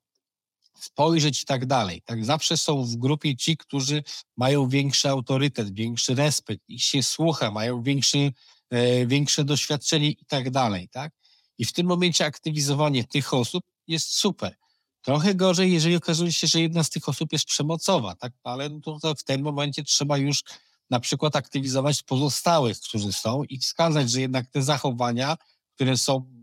[0.81, 2.03] spojrzeć i tak dalej.
[2.05, 4.03] Tak zawsze są w grupie ci, którzy
[4.37, 8.33] mają większy autorytet, większy respekt, ich się słucha, mają większy,
[8.71, 11.13] e, większe doświadczenie i tak dalej, tak?
[11.59, 14.57] I w tym momencie aktywizowanie tych osób jest super.
[15.03, 18.33] Trochę gorzej, jeżeli okazuje się, że jedna z tych osób jest przemocowa, tak?
[18.45, 20.43] Ale no to, to w tym momencie trzeba już
[20.91, 25.37] na przykład aktywizować pozostałych, którzy są i wskazać, że jednak te zachowania,
[25.75, 26.37] które są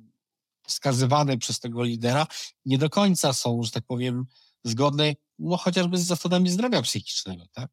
[0.68, 2.28] wskazywane przez tego lidera,
[2.66, 4.26] nie do końca są, że tak powiem,
[4.64, 7.70] zgodne no, chociażby z zasadami zdrowia psychicznego, tak?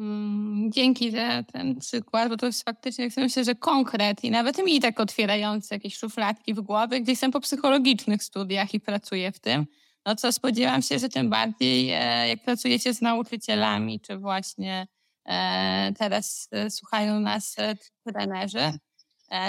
[0.00, 4.80] Mm, dzięki za ten przykład, bo to jest faktycznie, myślę, że konkret i nawet mi
[4.80, 9.66] tak otwierający jakieś szufladki w głowie, gdzie jestem po psychologicznych studiach i pracuję w tym,
[10.06, 14.86] no co spodziewam się, że tym bardziej e, jak pracujecie z nauczycielami, czy właśnie
[15.26, 17.56] e, teraz e, słuchają nas
[18.06, 18.72] trenerzy,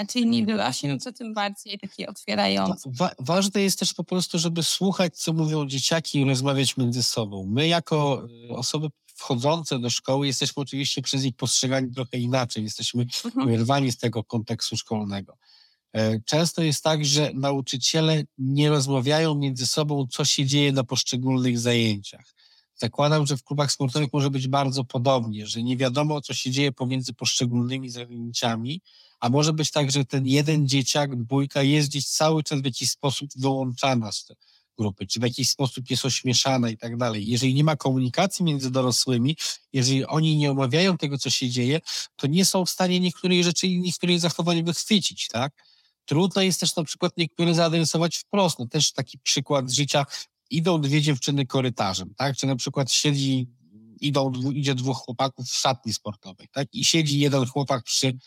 [0.08, 2.90] czy inni dorośli, no to tym bardziej takie otwierające.
[2.98, 7.46] Wa ważne jest też po prostu, żeby słuchać, co mówią dzieciaki i rozmawiać między sobą.
[7.50, 8.88] My jako osoby
[9.22, 13.48] wchodzące do szkoły jesteśmy oczywiście przez nich postrzegani trochę inaczej, jesteśmy mhm.
[13.48, 15.36] wyrwani z tego kontekstu szkolnego.
[15.92, 21.58] E, często jest tak, że nauczyciele nie rozmawiają między sobą, co się dzieje na poszczególnych
[21.58, 22.34] zajęciach.
[22.76, 26.72] Zakładam, że w klubach sportowych może być bardzo podobnie, że nie wiadomo, co się dzieje
[26.72, 28.80] pomiędzy poszczególnymi zajęciami,
[29.20, 32.90] a może być tak, że ten jeden dzieciak, dwójka jest gdzieś cały czas w jakiś
[32.90, 34.26] sposób wyłączana z,
[34.78, 37.26] grupy, czy w jakiś sposób jest ośmieszana i tak dalej.
[37.26, 39.36] Jeżeli nie ma komunikacji między dorosłymi,
[39.72, 41.80] jeżeli oni nie omawiają tego, co się dzieje,
[42.16, 45.52] to nie są w stanie niektórych rzeczy i niektórych zachowań wychwycić, tak?
[46.04, 48.58] Trudno jest też na przykład niektóre zaadresować wprost.
[48.58, 50.06] No też taki przykład życia.
[50.50, 52.36] Idą dwie dziewczyny korytarzem, tak?
[52.36, 53.46] Czy na przykład siedzi,
[54.00, 56.68] idą, idzie dwóch chłopaków w szatni sportowej, tak?
[56.72, 58.18] I siedzi jeden chłopak przy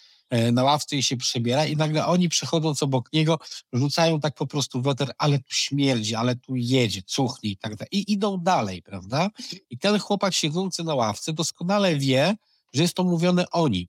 [0.51, 3.39] na ławce i się przebiera i nagle oni przechodząc obok niego
[3.73, 7.89] rzucają tak po prostu weter, ale tu śmierdzi, ale tu jedzie, cuchnie i tak dalej.
[7.91, 9.29] I idą dalej, prawda?
[9.69, 12.35] I ten chłopak siedzący na ławce doskonale wie,
[12.73, 13.85] że jest to mówione o nim.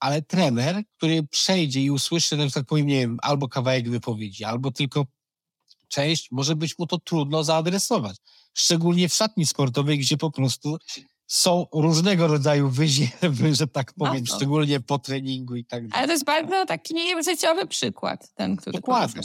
[0.00, 4.70] Ale trener, który przejdzie i usłyszy, na przykład powiem, nie wiem, albo kawałek wypowiedzi, albo
[4.70, 5.06] tylko
[5.88, 8.16] część, może być mu to trudno zaadresować.
[8.54, 10.78] Szczególnie w szatni sportowej, gdzie po prostu
[11.32, 15.98] są różnego rodzaju wyziewy, że tak powiem, no szczególnie po treningu i tak dalej.
[15.98, 19.22] Ale to jest bardzo taki życiowy przykład, ten, który Dokładnie.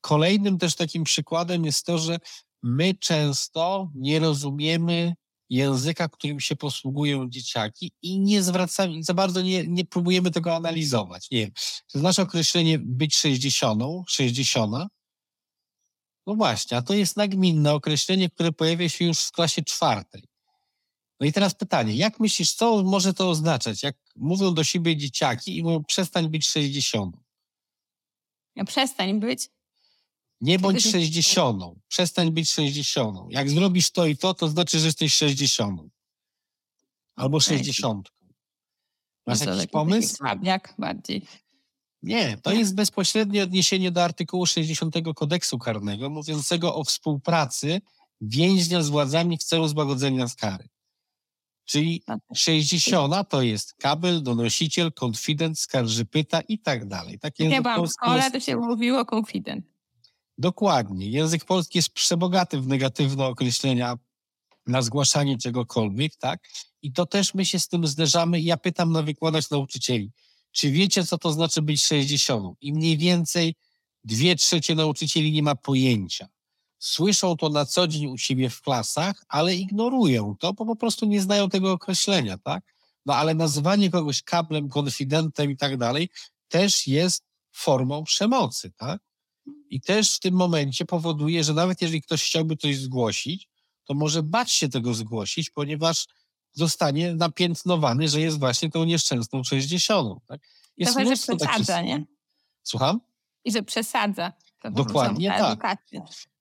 [0.00, 2.18] Kolejnym też takim przykładem jest to, że
[2.62, 5.14] my często nie rozumiemy
[5.50, 11.30] języka, którym się posługują dzieciaki i nie zwracamy, za bardzo nie, nie próbujemy tego analizować.
[11.30, 11.50] Nie wiem,
[11.92, 14.86] to znaczy określenie być sześćdziesiątą, sześćdziesiąta,
[16.26, 20.29] no właśnie, a to jest nagminne określenie, które pojawia się już w klasie czwartej.
[21.20, 25.56] No i teraz pytanie, jak myślisz, co może to oznaczać, jak mówią do siebie dzieciaki
[25.56, 27.16] i mówią przestań być 60?
[28.56, 29.48] Ja przestań być?
[30.40, 31.62] Nie bądź 60.
[31.88, 33.18] Przestań być 60.
[33.30, 35.82] Jak zrobisz to i to, to znaczy, że jesteś 60.
[37.16, 38.08] Albo 60.
[39.26, 40.24] Masz jakiś pomysł?
[40.42, 41.26] Jak bardziej.
[42.02, 47.80] Nie, to jest bezpośrednie odniesienie do artykułu 60 kodeksu karnego mówiącego o współpracy
[48.20, 50.68] więźnia z władzami w celu złagodzenia kary.
[51.70, 52.02] Czyli
[52.34, 57.18] 60 to jest kabel, donosiciel, konfident, skarżypyta i tak dalej.
[57.18, 58.32] Tak Chyba w szkole jest...
[58.32, 59.64] to się mówiło konfident.
[60.38, 61.10] Dokładnie.
[61.10, 63.94] Język polski jest przebogaty w negatywne określenia
[64.66, 66.40] na zgłaszanie czegokolwiek, tak?
[66.82, 68.40] I to też my się z tym zderzamy.
[68.40, 70.12] Ja pytam na wykładać nauczycieli,
[70.52, 72.56] czy wiecie, co to znaczy być 60?
[72.60, 73.54] I mniej więcej
[74.04, 76.28] dwie trzecie nauczycieli nie ma pojęcia
[76.80, 81.06] słyszą to na co dzień u siebie w klasach, ale ignorują to, bo po prostu
[81.06, 82.74] nie znają tego określenia, tak?
[83.06, 86.08] No ale nazywanie kogoś kablem, konfidentem i tak dalej
[86.48, 89.00] też jest formą przemocy, tak?
[89.70, 93.48] I też w tym momencie powoduje, że nawet jeżeli ktoś chciałby coś zgłosić,
[93.84, 96.06] to może bać się tego zgłosić, ponieważ
[96.52, 100.26] zostanie napiętnowany, że jest właśnie tą nieszczęsną 60.
[100.26, 100.40] Tak?
[100.76, 101.88] Jest Trochę, że przesadza, takich...
[101.88, 102.04] nie?
[102.62, 103.00] Słucham?
[103.44, 104.32] I że przesadza.
[104.64, 105.78] Dokładnie tak.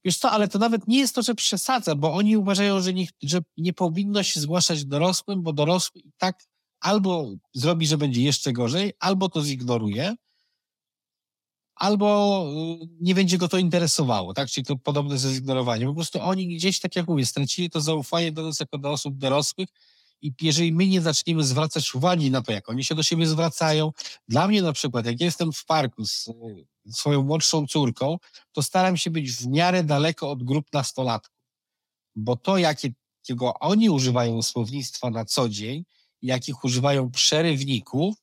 [0.05, 3.07] Wiesz co, ale to nawet nie jest to, że przesadza, bo oni uważają, że nie,
[3.23, 6.43] że nie powinno się zgłaszać dorosłym, bo dorosły i tak
[6.79, 10.15] albo zrobi, że będzie jeszcze gorzej, albo to zignoruje,
[11.75, 12.45] albo
[12.83, 14.49] y, nie będzie go to interesowało, tak?
[14.49, 15.89] Czyli to podobne ze zignorowaniem.
[15.89, 19.17] Po prostu oni gdzieś, tak jak mówię, stracili to zaufanie do nas jako do osób
[19.17, 19.69] dorosłych
[20.21, 23.91] i jeżeli my nie zaczniemy zwracać uwagi na to, jak oni się do siebie zwracają,
[24.27, 26.29] dla mnie na przykład, jak jestem w parku z
[26.91, 28.17] swoją młodszą córką,
[28.51, 31.39] to staram się być w miarę daleko od grup nastolatków.
[32.15, 35.85] Bo to, jakiego oni używają słownictwa na co dzień,
[36.21, 38.15] jakich używają przerywników,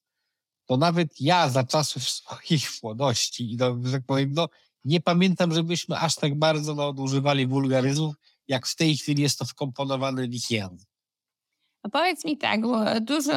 [0.67, 4.49] to nawet ja za czasów swoich młodości i no, tak powiem, no,
[4.85, 8.15] nie pamiętam, żebyśmy aż tak bardzo no, używali wulgaryzmów,
[8.49, 10.96] jak w tej chwili jest to wkomponowane w ich język.
[11.93, 13.33] Powiedz mi tak, bo dużo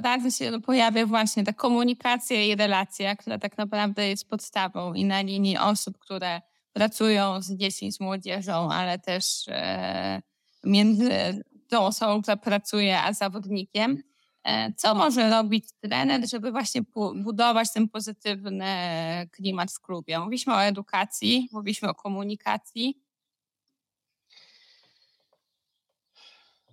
[0.00, 5.20] razy się pojawia właśnie ta komunikacja i relacja, która tak naprawdę jest podstawą i na
[5.20, 6.40] linii osób, które
[6.72, 10.22] pracują z dziećmi, z młodzieżą, ale też e,
[10.64, 11.10] między
[11.68, 14.02] tą osobą, która pracuje, a zawodnikiem.
[14.44, 16.82] E, co może robić trener, żeby właśnie
[17.14, 18.66] budować ten pozytywny
[19.32, 20.18] klimat w klubie?
[20.18, 23.03] Mówiliśmy o edukacji, mówiliśmy o komunikacji.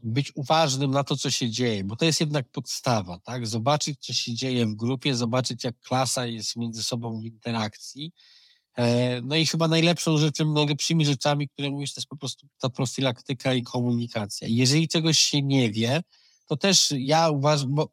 [0.03, 3.47] Być uważnym na to, co się dzieje, bo to jest jednak podstawa, tak?
[3.47, 8.11] Zobaczyć, co się dzieje w grupie, zobaczyć, jak klasa jest między sobą w interakcji.
[8.77, 12.69] E, no i chyba najlepszą rzeczą, najlepszymi rzeczami, które mówisz, to jest po prostu ta
[12.69, 14.47] profilaktyka i komunikacja.
[14.51, 16.01] Jeżeli czegoś się nie wie,
[16.45, 17.89] to też ja uważam, bo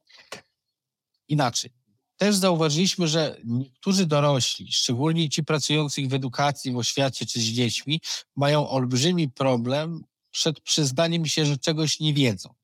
[1.28, 1.70] inaczej.
[2.16, 8.00] Też zauważyliśmy, że niektórzy dorośli, szczególnie ci pracujący w edukacji, w oświacie czy z dziećmi,
[8.36, 12.54] mają olbrzymi problem przed przyznaniem się, że czegoś nie wiedzą.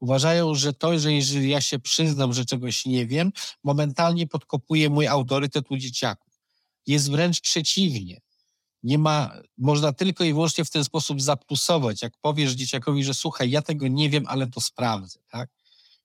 [0.00, 3.32] Uważają, że to, że jeżeli ja się przyznam, że czegoś nie wiem,
[3.64, 6.32] momentalnie podkopuje mój autorytet u dzieciaków.
[6.86, 8.20] Jest wręcz przeciwnie.
[8.82, 12.02] Nie ma, można tylko i wyłącznie w ten sposób zaplusować.
[12.02, 15.50] Jak powiesz dzieciakowi, że słuchaj, ja tego nie wiem, ale to sprawdzę, tak?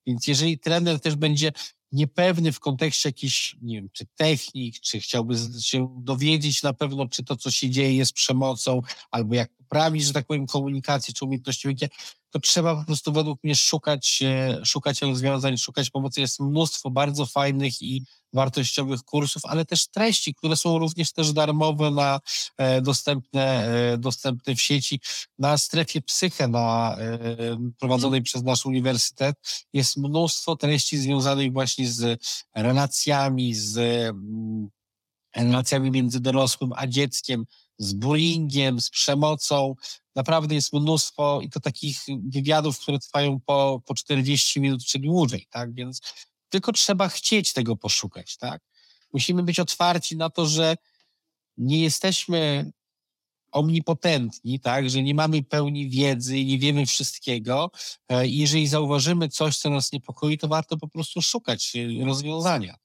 [0.07, 1.51] Więc jeżeli trener też będzie
[1.91, 7.23] niepewny w kontekście jakichś, nie wiem, czy technik, czy chciałby się dowiedzieć na pewno, czy
[7.23, 11.67] to, co się dzieje, jest przemocą, albo jak poprawić, że tak powiem, komunikację, czy umiejętności
[12.35, 14.19] to trzeba po prostu według mnie szukać,
[14.63, 16.21] szukać rozwiązań, szukać pomocy.
[16.21, 21.91] Jest mnóstwo bardzo fajnych i wartościowych kursów, ale też treści, które są również też darmowe,
[21.91, 22.19] na,
[22.57, 24.99] e, dostępne, e, dostępne w sieci.
[25.39, 27.17] Na strefie Psyche, na, e,
[27.79, 29.35] prowadzonej przez nasz uniwersytet,
[29.73, 32.21] jest mnóstwo treści związanych właśnie z
[32.55, 34.69] relacjami, z mm,
[35.35, 37.45] relacjami między dorosłym a dzieckiem,
[37.77, 39.75] z bullyingiem, z przemocą.
[40.15, 45.47] Naprawdę jest mnóstwo i to takich wywiadów, które trwają po, po 40 minut czy dłużej,
[45.49, 45.73] tak?
[45.73, 46.01] Więc
[46.49, 48.61] tylko trzeba chcieć tego poszukać, tak?
[49.13, 50.75] Musimy być otwarci na to, że
[51.57, 52.71] nie jesteśmy
[53.51, 57.71] omnipotentni, tak, że nie mamy pełni wiedzy i nie wiemy wszystkiego.
[58.09, 62.84] E, jeżeli zauważymy coś, co nas niepokoi, to warto po prostu szukać e, rozwiązania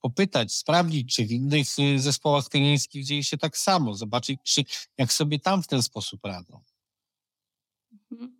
[0.00, 4.64] popytać, sprawdzić, czy w innych y, zespołach trenerskich dzieje się tak samo, zobaczyć, czy,
[4.98, 6.60] jak sobie tam w ten sposób radzą.
[8.12, 8.38] Mhm.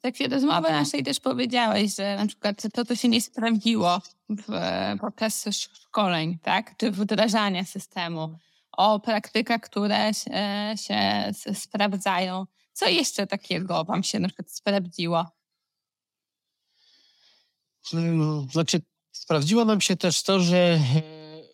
[0.00, 4.52] Tak w rozmowy naszej też powiedziałeś, że na przykład to, co się nie sprawdziło w,
[5.00, 8.38] podczas szkoleń, tak, czy wdrażania systemu,
[8.72, 12.46] o praktykach, które się, się sprawdzają.
[12.72, 15.26] Co jeszcze takiego wam się na przykład sprawdziło?
[17.90, 18.80] Hmm, znaczy,
[19.16, 20.80] Sprawdziło nam się też to, że e,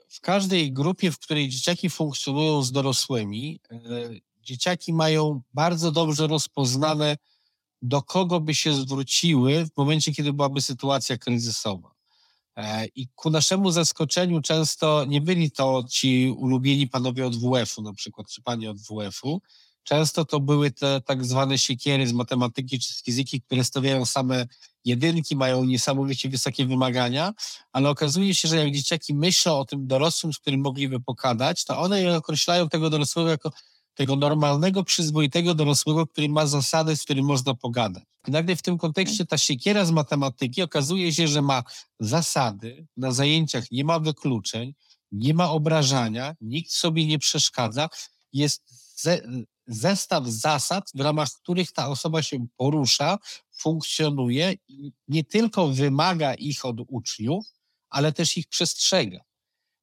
[0.08, 3.76] w każdej grupie, w której dzieciaki funkcjonują z dorosłymi, e,
[4.42, 7.16] dzieciaki mają bardzo dobrze rozpoznane,
[7.82, 11.94] do kogo by się zwróciły w momencie, kiedy byłaby sytuacja kryzysowa.
[12.56, 17.92] E, I ku naszemu zaskoczeniu często nie byli to ci ulubieni panowie od WF-u, na
[17.92, 19.40] przykład, czy panie od WF-u.
[19.84, 24.46] Często to były te tak zwane siekiery z matematyki czy z fizyki, które stawiają same
[24.84, 27.32] jedynki, mają niesamowicie wysokie wymagania,
[27.72, 31.78] ale okazuje się, że jak dzieciaki myślą o tym dorosłym, z którym mogliby pokadać, to
[31.78, 33.50] one określają tego dorosłego jako
[33.94, 38.04] tego normalnego, przyzwoitego dorosłego, który ma zasady, z którym można pogadać.
[38.28, 41.62] I nagle w tym kontekście ta siekiera z matematyki okazuje się, że ma
[42.00, 44.74] zasady, na zajęciach nie ma wykluczeń,
[45.12, 47.88] nie ma obrażania, nikt sobie nie przeszkadza,
[48.32, 48.62] jest
[49.66, 53.18] zestaw zasad, w ramach których ta osoba się porusza,
[53.50, 57.44] funkcjonuje i nie tylko wymaga ich od uczniów,
[57.90, 59.20] ale też ich przestrzega.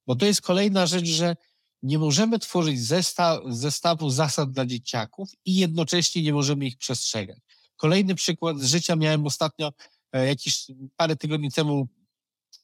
[0.06, 1.36] Bo to jest kolejna rzecz, że
[1.82, 7.38] nie możemy tworzyć zestaw, zestawu zasad dla dzieciaków i jednocześnie nie możemy ich przestrzegać.
[7.76, 9.72] Kolejny przykład z życia miałem ostatnio,
[10.12, 10.66] e, jakieś
[10.96, 11.88] parę tygodni temu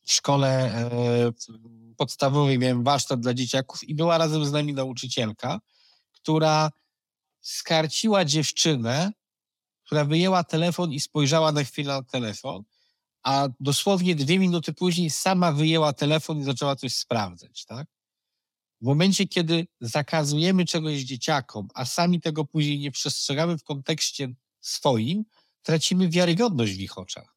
[0.04, 1.32] w szkole e,
[1.96, 5.60] podstawowej miałem warsztat dla dzieciaków i była razem z nami nauczycielka,
[6.12, 6.70] która
[7.46, 9.12] skarciła dziewczynę,
[9.84, 12.62] która wyjęła telefon i spojrzała na chwilę na telefon,
[13.22, 17.86] a dosłownie dwie minuty później sama wyjęła telefon i zaczęła coś sprawdzać, tak?
[18.80, 25.24] W momencie, kiedy zakazujemy czegoś dzieciakom, a sami tego później nie przestrzegamy w kontekście swoim,
[25.62, 27.35] tracimy wiarygodność w ich oczach.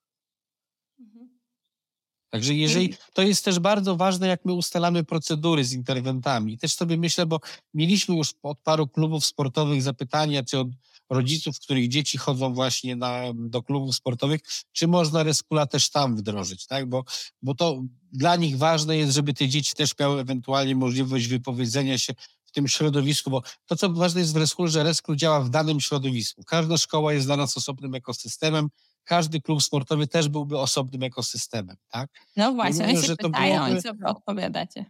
[2.30, 6.58] Także jeżeli, to jest też bardzo ważne, jak my ustalamy procedury z interwentami.
[6.58, 7.39] Też sobie myślę, bo
[7.74, 10.68] mieliśmy już od paru klubów sportowych zapytania, czy od
[11.10, 16.68] rodziców, których dzieci chodzą właśnie na, do klubów sportowych, czy można Reskula też tam wdrożyć,
[16.68, 16.89] tak?
[16.89, 17.04] Bo,
[17.42, 22.13] bo to dla nich ważne jest, żeby te dzieci też miały ewentualnie możliwość wypowiedzenia się
[22.46, 25.80] w tym środowisku, bo to, co ważne jest w Reskul, że Reskul działa w danym
[25.80, 26.44] środowisku.
[26.44, 28.70] Każda szkoła jest dla nas osobnym ekosystemem,
[29.10, 32.10] każdy klub sportowy też byłby osobnym ekosystemem, tak?
[32.38, 34.86] No właśnie, oni się pytają byłoby, co wy odpowiadacie?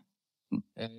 [0.77, 0.89] E,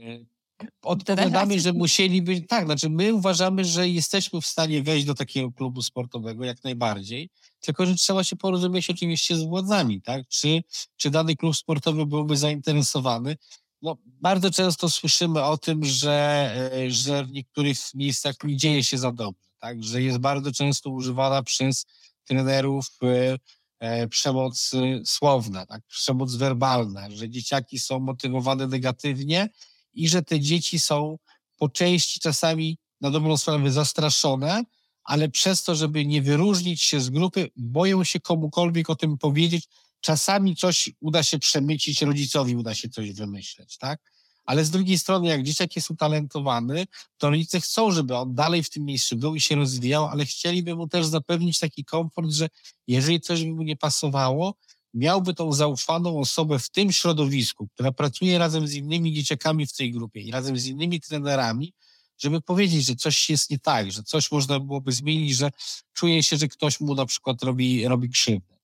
[0.83, 5.83] odpowiadamy, że musieliby, tak, znaczy my uważamy, że jesteśmy w stanie wejść do takiego klubu
[5.83, 7.31] sportowego jak najbardziej,
[7.61, 10.63] tylko że trzeba się porozumieć oczywiście z władzami, tak, czy,
[10.97, 13.37] czy dany klub sportowy byłby zainteresowany.
[13.83, 18.99] No, bardzo często słyszymy o tym, że, e, że w niektórych miejscach nie dzieje się
[18.99, 21.87] za dobrze, tak, że jest bardzo często używana przez
[22.31, 23.39] trenerów e,
[23.81, 24.71] e, przemoc
[25.05, 29.49] słowna, tak, przemoc werbalna, że dzieciaki są motywowane negatywnie,
[29.93, 31.19] i że te dzieci są
[31.57, 34.65] po części czasami na dobrą sprawę zastraszone,
[35.05, 39.69] ale przez to, żeby nie wyróżnić się z grupy, boją się komukolwiek o tym powiedzieć.
[40.01, 44.13] Czasami coś uda się przemycić, rodzicowi uda się coś wymyśleć, tak?
[44.51, 46.87] Ale z drugiej strony, jak dzieciak jest utalentowany,
[47.19, 50.75] to rodzice chcą, żeby on dalej w tym miejscu był i się rozwijał, ale chcieliby
[50.75, 52.49] mu też zapewnić taki komfort, że
[52.87, 54.55] jeżeli coś by mu nie pasowało,
[54.95, 59.93] miałby tą zaufaną osobę w tym środowisku, która pracuje razem z innymi dzieciakami w tej
[59.93, 61.73] grupie i razem z innymi trenerami,
[62.19, 65.51] żeby powiedzieć, że coś jest nie tak, że coś można byłoby zmienić, że
[65.93, 68.55] czuje się, że ktoś mu na przykład robi, robi krzywdę.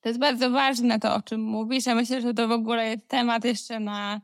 [0.00, 1.86] To jest bardzo ważne to, o czym mówisz.
[1.86, 4.20] Ja myślę, że to w ogóle jest temat jeszcze na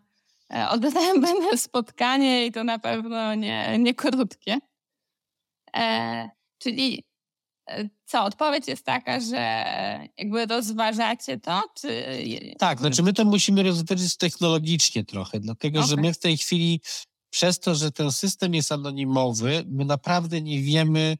[0.52, 4.58] e, odrębne spotkanie i to na pewno nie, nie krótkie.
[5.76, 7.02] E, czyli
[7.70, 9.64] E, co, odpowiedź jest taka, że
[10.18, 12.04] jakby rozważacie to, czy...
[12.58, 15.88] Tak, znaczy my to musimy rozważyć technologicznie trochę, dlatego okay.
[15.88, 16.80] że my w tej chwili
[17.30, 21.18] przez to, że ten system jest anonimowy, my naprawdę nie wiemy,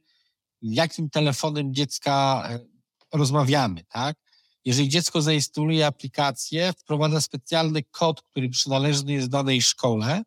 [0.63, 2.59] jakim telefonem dziecka e,
[3.13, 4.17] rozmawiamy, tak?
[4.65, 10.23] Jeżeli dziecko zainstaluje aplikację, wprowadza specjalny kod, który przynależny jest danej szkole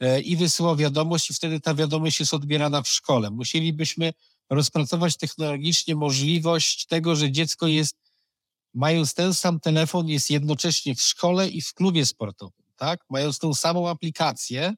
[0.00, 3.30] e, i wysyła wiadomość i wtedy ta wiadomość jest odbierana w szkole.
[3.30, 4.12] Musielibyśmy
[4.50, 7.96] rozpracować technologicznie możliwość tego, że dziecko jest,
[8.74, 13.00] mając ten sam telefon, jest jednocześnie w szkole i w klubie sportowym, tak?
[13.10, 14.74] Mając tą samą aplikację,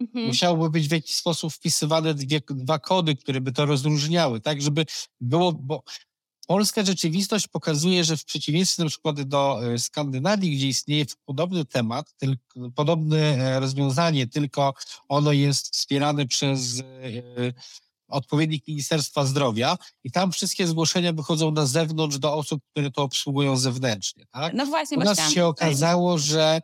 [0.00, 0.26] mhm.
[0.26, 4.62] musiałoby być w jakiś sposób wpisywane dwie, dwa kody, które by to rozróżniały, tak?
[4.62, 4.86] Żeby
[5.20, 5.82] było, bo
[6.50, 12.14] polska rzeczywistość pokazuje, że w przeciwieństwie na przykład do e, Skandynawii, gdzie istnieje podobny temat,
[12.16, 14.74] tylko, podobne e, rozwiązanie, tylko
[15.08, 16.82] ono jest wspierane przez e,
[18.08, 23.56] odpowiednik Ministerstwa Zdrowia i tam wszystkie zgłoszenia wychodzą na zewnątrz do osób, które to obsługują
[23.56, 24.26] zewnętrznie.
[24.26, 24.54] Tak?
[24.54, 26.60] No właśnie, U nas się okazało, że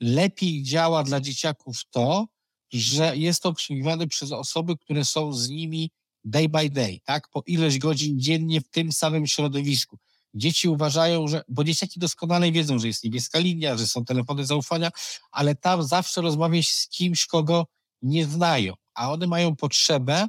[0.00, 2.26] lepiej działa dla dzieciaków to,
[2.72, 5.90] że jest to obsługiwane przez osoby, które są z nimi
[6.24, 7.28] day by day, tak?
[7.28, 9.98] Po ileś godzin dziennie w tym samym środowisku.
[10.34, 14.90] Dzieci uważają, że, bo dzieciaki doskonale wiedzą, że jest niebieska linia, że są telefony zaufania,
[15.30, 17.66] ale tam zawsze rozmawiać z kimś, kogo
[18.02, 20.28] nie znają, a one mają potrzebę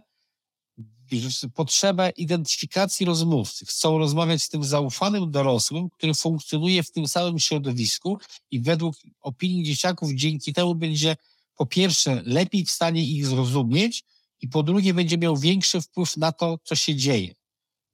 [1.53, 3.65] potrzebę identyfikacji rozmówcy.
[3.65, 8.17] Chcą rozmawiać z tym zaufanym dorosłym, który funkcjonuje w tym samym środowisku
[8.51, 11.15] i według opinii dzieciaków dzięki temu będzie
[11.55, 14.03] po pierwsze lepiej w stanie ich zrozumieć
[14.41, 17.33] i po drugie będzie miał większy wpływ na to, co się dzieje,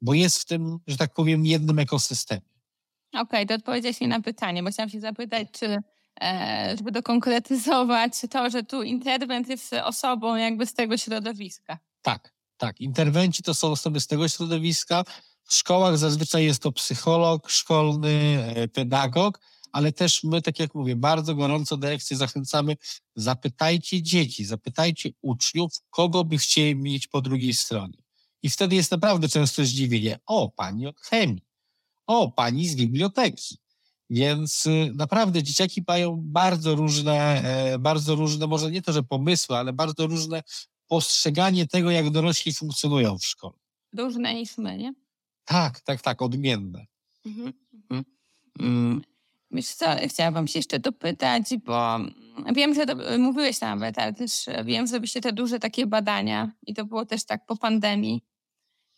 [0.02, 2.58] bo jest w tym, że tak powiem, jednym ekosystemie.
[3.14, 5.78] Okej, okay, to odpowiedziałeś mi na pytanie, bo chciałam się zapytać, czy
[6.22, 11.78] e, żeby dokonkretyzować to, że tu interwent jest osobą jakby z tego środowiska.
[12.02, 15.04] Tak, tak, interwenci to są osoby z tego środowiska.
[15.44, 19.40] W szkołach zazwyczaj jest to psycholog szkolny, e, pedagog,
[19.78, 22.78] ale też my, tak jak mówię, bardzo gorąco dyrekcję zachęcamy,
[23.16, 27.98] zapytajcie dzieci, zapytajcie uczniów, kogo by chcieli mieć po drugiej stronie.
[28.44, 30.20] I wtedy jest naprawdę często zdziwienie.
[30.26, 31.44] O, pani od chemii.
[32.08, 33.58] O, pani z biblioteki.
[34.10, 39.58] Więc y, naprawdę dzieciaki mają bardzo różne, e, bardzo różne, może nie to, że pomysły,
[39.58, 40.44] ale bardzo różne
[40.88, 43.58] postrzeganie tego, jak dorośli funkcjonują w szkole.
[43.98, 44.94] Różne niż my, nie?
[45.46, 46.86] Tak, tak, tak, odmienne.
[47.26, 47.54] Mhm.
[48.60, 49.02] Mhm.
[49.58, 52.00] Wiesz co, chciałabym się jeszcze dopytać, bo
[52.56, 56.74] wiem, że to, mówiłeś nawet, ale też wiem, że robiliście te duże takie badania i
[56.74, 58.22] to było też tak po pandemii.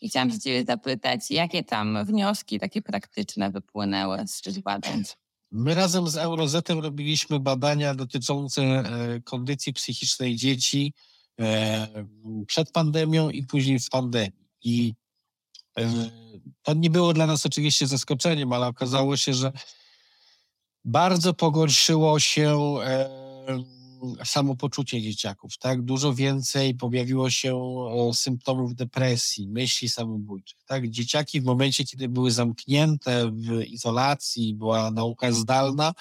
[0.01, 5.03] I chciałam się ciebie zapytać, jakie tam wnioski takie praktyczne wypłynęły z tych badań?
[5.51, 8.83] My razem z Eurozetem robiliśmy badania dotyczące e,
[9.21, 10.93] kondycji psychicznej dzieci
[11.39, 11.87] E,
[12.47, 14.49] przed pandemią i później w pandemii.
[14.63, 14.93] I
[15.77, 15.91] e,
[16.61, 19.51] to nie było dla nas oczywiście zaskoczeniem, ale okazało się, że
[20.89, 23.09] bardzo pogorszyło się e,
[24.25, 25.81] samopoczucie dzieciaków, tak?
[25.81, 27.59] Dużo więcej pojawiło się
[28.13, 30.89] symptomów depresji, myśli samobójczych, tak?
[30.89, 35.93] Dzieciaki w momencie, kiedy były zamknięte w izolacji, była nauka zdalna,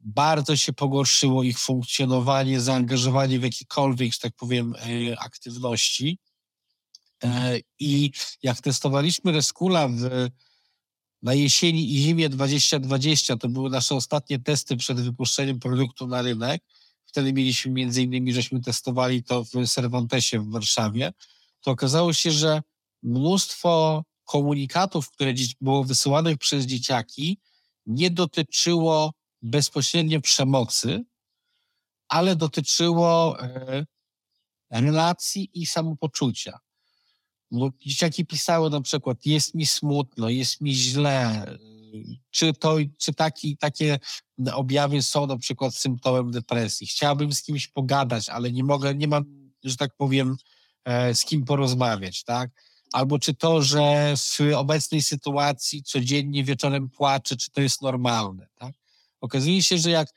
[0.00, 6.18] bardzo się pogorszyło ich funkcjonowanie, zaangażowanie w jakiekolwiek, że tak powiem, e, aktywności.
[7.24, 8.12] E, I
[8.42, 10.28] jak testowaliśmy Reskula w,
[11.22, 16.62] na jesieni i zimie 2020, to były nasze ostatnie testy przed wypuszczeniem produktu na rynek,
[17.04, 21.12] wtedy mieliśmy między innymi, żeśmy testowali to w Cervantesie w Warszawie,
[21.60, 22.62] to okazało się, że
[23.02, 27.38] mnóstwo komunikatów, które było wysyłanych przez dzieciaki,
[27.86, 29.12] nie dotyczyło
[29.42, 31.04] bezpośrednio przemocy,
[32.08, 33.84] ale dotyczyło e,
[34.70, 36.58] relacji i samopoczucia.
[37.52, 41.46] Bo dzieciaki pisały na przykład, jest mi smutno, jest mi źle,
[42.30, 43.98] czy, to, czy taki, takie
[44.54, 46.86] objawy są na przykład symptomem depresji.
[46.86, 49.24] Chciałbym z kimś pogadać, ale nie mogę, nie mam,
[49.64, 50.36] że tak powiem,
[50.84, 52.50] e, z kim porozmawiać, tak?
[52.92, 58.74] Albo czy to, że w obecnej sytuacji codziennie wieczorem płaczę, czy to jest normalne, tak?
[59.20, 60.08] Okazuje się, że jak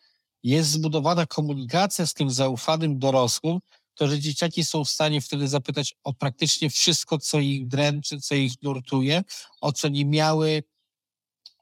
[0.43, 3.59] jest zbudowana komunikacja z tym zaufanym dorosłym,
[3.95, 8.35] to że dzieciaki są w stanie wtedy zapytać o praktycznie wszystko, co ich dręczy, co
[8.35, 9.23] ich nurtuje,
[9.61, 10.63] o co nie miały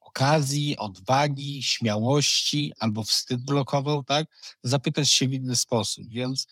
[0.01, 4.27] okazji, odwagi, śmiałości albo wstyd blokował, tak?
[4.63, 6.07] Zapytać się w inny sposób.
[6.09, 6.47] Więc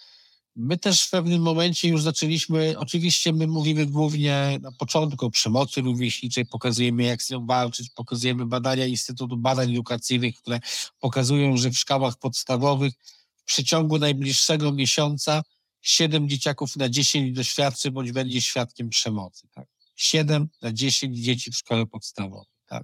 [0.55, 5.81] my też w pewnym momencie już zaczęliśmy, oczywiście my mówimy głównie na początku o przemocy
[5.81, 10.59] rówieśniczej, pokazujemy jak z nią walczyć, pokazujemy badania Instytutu Badań Edukacyjnych, które
[10.99, 12.93] pokazują, że w szkołach podstawowych
[13.35, 15.43] w przeciągu najbliższego miesiąca
[15.81, 19.47] 7 dzieciaków na 10 doświadczy bądź będzie świadkiem przemocy.
[19.51, 19.67] Tak?
[19.95, 22.53] 7 na 10 dzieci w szkole podstawowej.
[22.65, 22.83] Tak?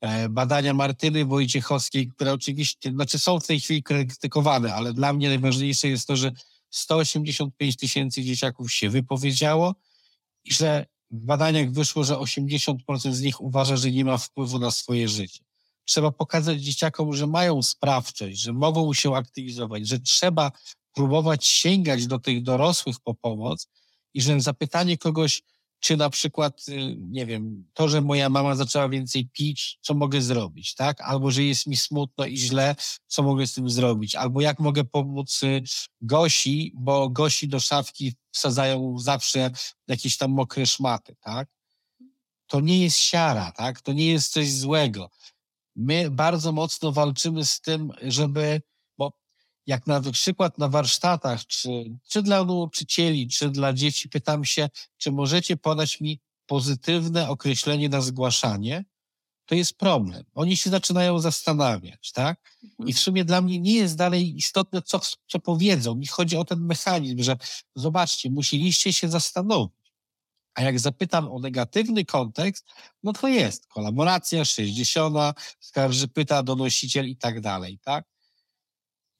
[0.00, 5.28] E, badania Martyny Wojciechowskiej, które oczywiście, znaczy są w tej chwili krytykowane, ale dla mnie
[5.28, 6.32] najważniejsze jest to, że
[6.70, 9.74] 185 tysięcy dzieciaków się wypowiedziało
[10.44, 14.70] i że w badaniach wyszło, że 80% z nich uważa, że nie ma wpływu na
[14.70, 15.44] swoje życie.
[15.84, 20.52] Trzeba pokazać dzieciakom, że mają sprawczość, że mogą się aktywizować, że trzeba
[20.94, 23.68] próbować sięgać do tych dorosłych po pomoc
[24.14, 25.42] i że zapytanie kogoś,
[25.80, 30.22] czy na przykład, y, nie wiem, to, że moja mama zaczęła więcej pić, co mogę
[30.22, 31.00] zrobić, tak?
[31.00, 32.76] Albo, że jest mi smutno i źle,
[33.06, 34.14] co mogę z tym zrobić?
[34.14, 35.62] Albo jak mogę pomóc y,
[36.00, 39.50] Gosi, bo Gosi do szafki wsadzają zawsze
[39.88, 41.48] jakieś tam mokre szmaty, tak?
[42.46, 43.80] To nie jest siara, tak?
[43.80, 45.10] To nie jest coś złego.
[45.76, 48.62] My bardzo mocno walczymy z tym, żeby
[49.66, 51.68] jak na przykład na warsztatach, czy,
[52.08, 58.00] czy dla nauczycieli, czy dla dzieci, pytam się, czy możecie podać mi pozytywne określenie na
[58.00, 58.84] zgłaszanie,
[59.46, 60.24] to jest problem.
[60.34, 62.40] Oni się zaczynają zastanawiać, tak?
[62.62, 62.92] I mhm.
[62.92, 65.94] w sumie dla mnie nie jest dalej istotne, co, co powiedzą.
[65.94, 67.36] Mi chodzi o ten mechanizm, że
[67.74, 69.82] zobaczcie, musieliście się zastanowić.
[70.54, 72.66] A jak zapytam o negatywny kontekst,
[73.02, 75.16] no to jest kolaboracja, 60,
[75.60, 78.04] skarży pyta donosiciel i tak dalej, tak?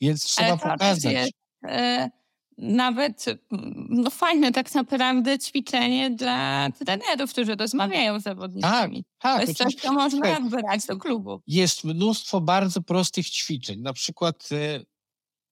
[0.02, 1.12] Więc trzeba pokazać.
[1.12, 1.32] Jest,
[1.64, 2.10] e,
[2.58, 3.24] nawet
[3.88, 9.04] no fajne tak naprawdę ćwiczenie dla trenerów, którzy rozmawiają z zawodnikami.
[9.04, 9.36] Tak, tak.
[9.36, 11.40] To jest coś, co można brać do klubu.
[11.46, 13.80] Jest mnóstwo bardzo prostych ćwiczeń.
[13.80, 14.84] Na przykład e,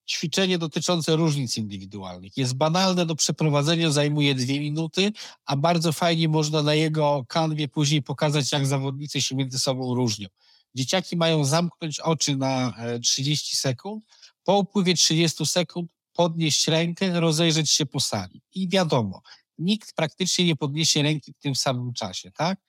[0.09, 2.37] ćwiczenie dotyczące różnic indywidualnych.
[2.37, 5.11] Jest banalne do przeprowadzenia, zajmuje dwie minuty,
[5.45, 10.27] a bardzo fajnie można na jego kanwie później pokazać, jak zawodnicy się między sobą różnią.
[10.75, 12.73] Dzieciaki mają zamknąć oczy na
[13.03, 14.03] 30 e, sekund,
[14.43, 18.41] po upływie 30 sekund podnieść rękę, rozejrzeć się po sali.
[18.55, 19.21] I wiadomo,
[19.57, 22.59] nikt praktycznie nie podniesie ręki w tym samym czasie, tak?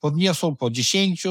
[0.00, 1.26] Podniosą po 10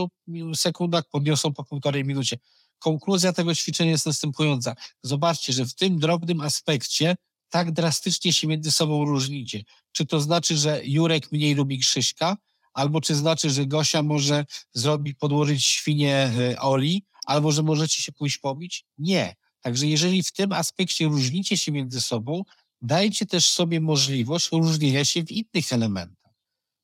[0.55, 2.37] sekundach, podniosą po półtorej minucie.
[2.79, 4.75] Konkluzja tego ćwiczenia jest następująca.
[5.03, 7.15] Zobaczcie, że w tym drobnym aspekcie
[7.49, 9.63] tak drastycznie się między sobą różnicie.
[9.91, 12.37] Czy to znaczy, że Jurek mniej lubi Krzyśka,
[12.73, 18.11] albo czy znaczy, że Gosia może zrobić, podłożyć świnie e, Oli, albo że możecie się
[18.11, 18.85] pójść pobić?
[18.97, 19.35] Nie.
[19.61, 22.43] Także jeżeli w tym aspekcie różnicie się między sobą,
[22.81, 26.33] dajcie też sobie możliwość różnienia się w innych elementach.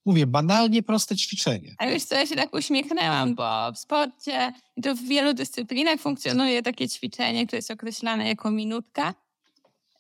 [0.06, 1.76] Mówię, banalnie proste ćwiczenie.
[1.78, 6.00] A już co, ja się tak uśmiechnęłam, bo w sporcie i to w wielu dyscyplinach
[6.00, 9.14] funkcjonuje takie ćwiczenie, które jest określane jako minutka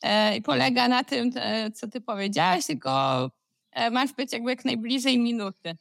[0.03, 3.31] e, i polega na tym, e, co ty powiedziałaś, tylko
[3.71, 5.77] e, masz być jakby jak najbliżej minuty.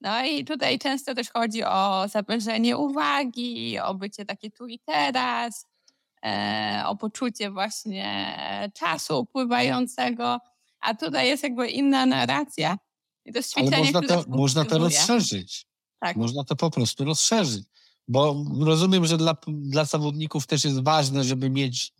[0.00, 5.66] No i tutaj często też chodzi o zapraszenie uwagi, o bycie takie tu i teraz,
[6.86, 8.36] o poczucie właśnie
[8.74, 10.38] czasu upływającego,
[10.80, 12.78] a tutaj jest jakby inna narracja.
[13.24, 15.66] I to jest Ale można to, można to rozszerzyć.
[16.00, 16.16] Tak.
[16.16, 17.64] Można to po prostu rozszerzyć.
[18.08, 21.92] Bo rozumiem, że dla, dla zawodników też jest ważne, żeby mieć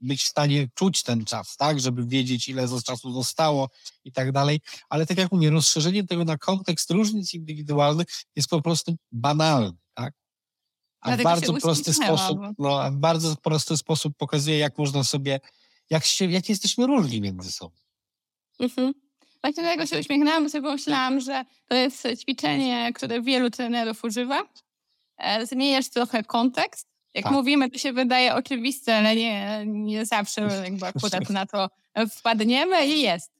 [0.00, 3.68] być w stanie czuć ten czas, tak, żeby wiedzieć, ile z czasu zostało
[4.04, 4.60] i tak dalej.
[4.88, 8.06] Ale tak jak mówię, rozszerzenie tego na kontekst różnic indywidualnych
[8.36, 9.72] jest po prostu banalne?
[11.06, 15.40] A w bardzo prosty sposób, no, w bardzo prosty sposób pokazuje, jak można sobie,
[15.90, 17.76] jak, się, jak jesteśmy różni między sobą.
[18.60, 18.92] Mhm.
[19.42, 24.42] Właśnie dlatego się uśmiechnęłam, bo sobie pomyślałam, że to jest ćwiczenie, które wielu trenerów używa.
[25.18, 27.32] E, zmieniasz trochę kontekst Jak Tak.
[27.32, 31.68] mówimy, to się wydaje oczywiste, ale nie, nie zawsze jakby akurat na to
[32.10, 33.32] wpadniemy i jest.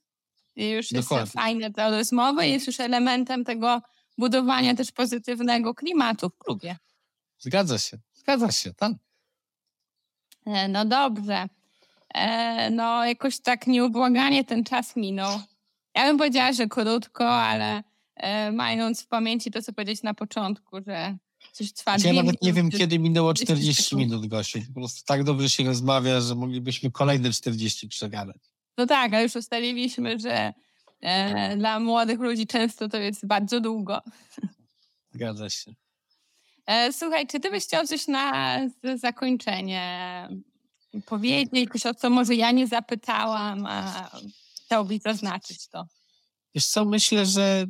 [0.56, 1.22] I już Dokładnie.
[1.22, 3.82] jest fajne te rozmowy, jest już elementem tego
[4.18, 6.76] budowania też pozytywnego klimatu w klubie.
[7.39, 8.93] Zgadza się, zgadza się, tak.
[10.47, 11.49] E, No dobrze.
[12.14, 15.41] E, No jakoś tak nieubłaganie ten czas minął.
[15.95, 17.82] Ja bym powiedziała, że krótko, ale
[18.16, 21.16] e, mając w pamięci to, co powiedzieć na początku, że
[21.53, 24.01] coś trwa Ja dwie nawet nie wiem, kiedy minęło 30 40 sekund.
[24.01, 24.59] minut, Gosiu.
[24.74, 28.37] Po prostu tak dobrze się rozmawia, że moglibyśmy kolejne 40 przegadać.
[28.78, 30.55] No tak, ale już ustaliliśmy, że
[31.01, 34.03] e, dla młodych ludzi często to jest bardzo długo.
[35.11, 35.74] Zgadza się.
[36.66, 38.58] E, słuchaj, czy ty byś chciał coś na
[38.94, 40.28] zakończenie
[41.06, 44.10] powiedzieć, coś o co może ja nie zapytałam, a
[44.64, 45.86] chciałbyś zaznaczyć to?
[46.54, 47.64] Wiesz co, myślę, że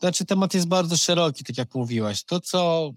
[0.00, 2.24] znaczy temat jest bardzo szeroki, tak jak mówiłaś.
[2.24, 2.90] To, co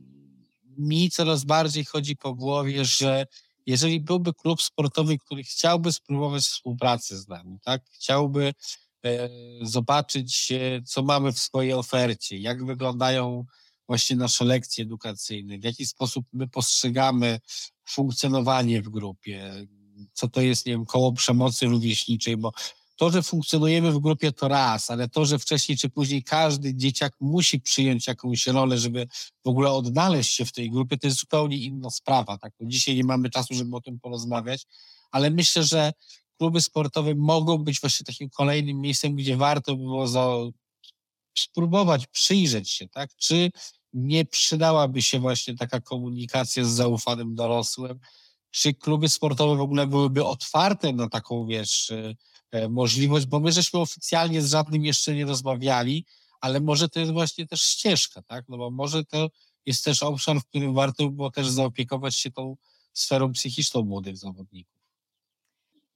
[0.77, 3.25] mi coraz bardziej chodzi po głowie, że
[3.65, 7.81] jeżeli byłby klub sportowy, który chciałby spróbować współpracy z nami, tak?
[7.91, 8.53] Chciałby
[9.05, 9.29] e,
[9.61, 13.45] zobaczyć, e, co mamy w swojej ofercie, jak wyglądają
[13.87, 17.39] właśnie nasze lekcje edukacyjne, w jaki sposób my postrzegamy
[17.87, 19.67] funkcjonowanie w grupie,
[20.13, 22.51] co to jest, nie wiem, koło przemocy rówieśniczej, bo
[22.95, 27.13] to, że funkcjonujemy w grupie to raz, ale to, że wcześniej czy później każdy dzieciak
[27.19, 29.07] musi przyjąć jakąś rolę, żeby
[29.45, 32.37] w ogóle odnaleźć się w tej grupie, to jest zupełnie inna sprawa.
[32.37, 32.53] Tak?
[32.59, 34.65] No Dzisiaj nie mamy czasu, żeby o tym porozmawiać,
[35.11, 35.93] ale myślę, że
[36.37, 40.07] kluby sportowe mogą być właśnie takim kolejnym miejscem, gdzie warto by było
[41.39, 43.15] spróbować przyjrzeć się, tak?
[43.15, 43.51] czy
[43.93, 47.99] nie przydałaby się właśnie taka komunikacja z zaufanym dorosłym,
[48.51, 52.15] czy kluby sportowe w ogóle byłyby otwarte na taką, wiesz, e,
[52.51, 56.05] e, możliwość, bo my żeśmy oficjalnie z żadnym jeszcze nie rozmawiali,
[56.41, 58.45] ale może to jest właśnie też ścieżka, tak?
[58.49, 59.29] No bo może to
[59.65, 62.57] jest też obszar, w którym warto by było też zaopiekować się tą
[62.93, 64.75] sferą psychiczną młodych zawodników.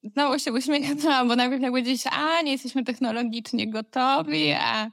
[0.03, 4.91] Znowu się uśmiechnęłam, bo najpierw jak powiedzieć, a nie jesteśmy technologicznie gotowi, a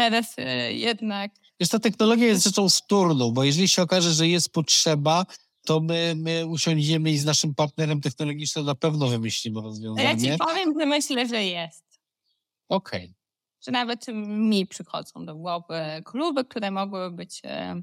[0.00, 1.30] teraz e, jednak
[1.60, 5.26] Wiesz, ta technologia jest rzeczą wtórną, bo jeżeli się okaże, że jest potrzeba,
[5.64, 10.32] to my, my usiądziemy i z naszym partnerem technologicznym na pewno wymyślimy A ja rozwiązanie.
[10.32, 11.84] ci powiem, że myślę, że jest.
[12.68, 13.14] Okej.
[13.66, 17.82] Że nawet mi przychodzą do głowy kluby, które mogłyby być e,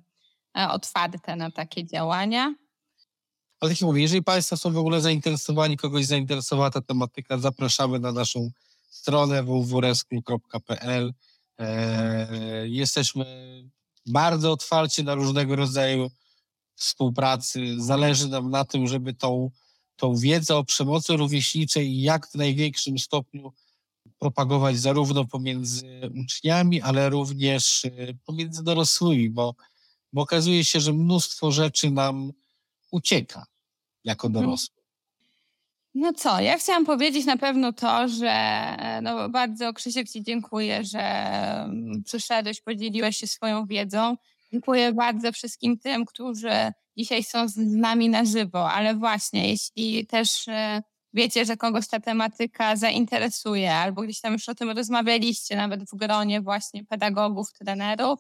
[0.58, 2.56] e, otwarte na takie działania.
[3.60, 8.00] Ale tak jak mówię, jeżeli Państwo są w ogóle zainteresowani, kogoś zainteresowała ta tematyka, zapraszamy
[8.00, 8.50] na naszą
[8.90, 11.14] stronę www.rescue.pl.
[11.60, 13.26] Eee, jesteśmy
[14.06, 16.12] bardzo otwarci na różnego rodzaju
[16.76, 17.76] współpracy.
[17.78, 19.52] Zależy nam na tym, żeby tą,
[19.96, 23.54] tą wiedzę o przemocy rówieśniczej jak w największym stopniu
[24.20, 27.92] propagować zarówno pomiędzy uczniami, ale również e,
[28.26, 29.56] pomiędzy dorosłymi, bo,
[30.14, 32.34] bo okazuje się, że mnóstwo rzeczy nam
[32.92, 33.46] ucieka
[34.04, 34.46] jako Mhm.
[34.46, 34.77] dorosły.
[36.00, 40.84] No co, ja chciałam powiedzieć na pewno to, że e, no bardzo Krzysiek Ci dziękuję,
[40.84, 44.18] że mm, przyszedłeś, podzieliłeś się swoją wiedzą.
[44.52, 50.48] Dziękuję bardzo wszystkim tym, którzy dzisiaj są z nami na żywo, ale właśnie, jeśli też
[50.48, 50.82] e,
[51.14, 55.96] wiecie, że kogoś ta tematyka zainteresuje, albo gdzieś tam już o tym rozmawialiście, nawet w
[55.96, 58.20] gronie właśnie pedagogów, trenerów,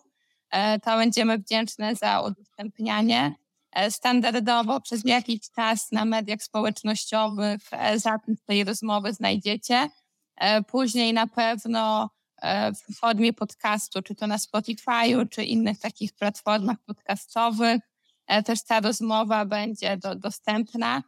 [0.51, 3.36] e, to będziemy wdzięczne za udostępnianie.
[3.72, 9.89] E, Standardowo przez jakiś czas na mediach społecznościowych e, zapis tej rozmowy znajdziecie.
[10.36, 12.09] E, Później na pewno
[12.76, 17.82] w formie podcastu, czy to na Spotify'u, czy innych takich platformach podcastowych,
[18.45, 21.03] też ta rozmowa będzie do, dostępna,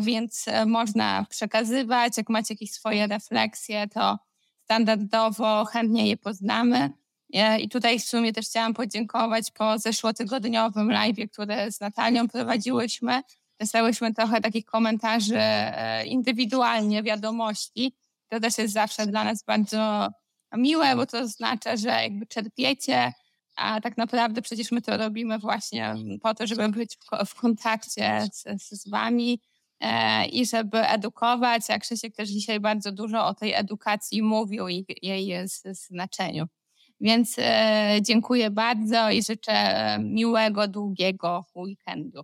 [0.00, 2.16] więc można przekazywać.
[2.16, 4.18] Jak macie jakieś swoje refleksje, to
[4.64, 6.90] standardowo chętnie je poznamy.
[7.34, 13.22] E, I tutaj w sumie też chciałam podziękować po zeszłotygodniowym live, który z Natalią prowadziłyśmy.
[13.60, 17.96] Dostałyśmy trochę takich komentarzy e, indywidualnie, wiadomości.
[18.28, 20.08] To też jest zawsze dla nas bardzo
[20.56, 23.12] miłe, bo to oznacza, że jakby czerpiecie,
[23.56, 27.34] a tak naprawdę przecież my to robimy właśnie po to, żeby być w, ko- w
[27.34, 29.40] kontakcie z, z wami
[29.80, 31.62] e, i żeby edukować.
[31.70, 36.46] A Krzysiek też dzisiaj bardzo dużo o tej edukacji mówił i jej znaczeniu.
[37.00, 42.22] Więc e, dziękuję bardzo i życzę e, miłego, długiego weekendu.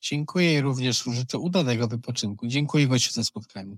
[0.00, 2.46] Dziękuję i również życzę udanego wypoczynku.
[2.46, 3.76] Dziękuję Gościu za spotkanie.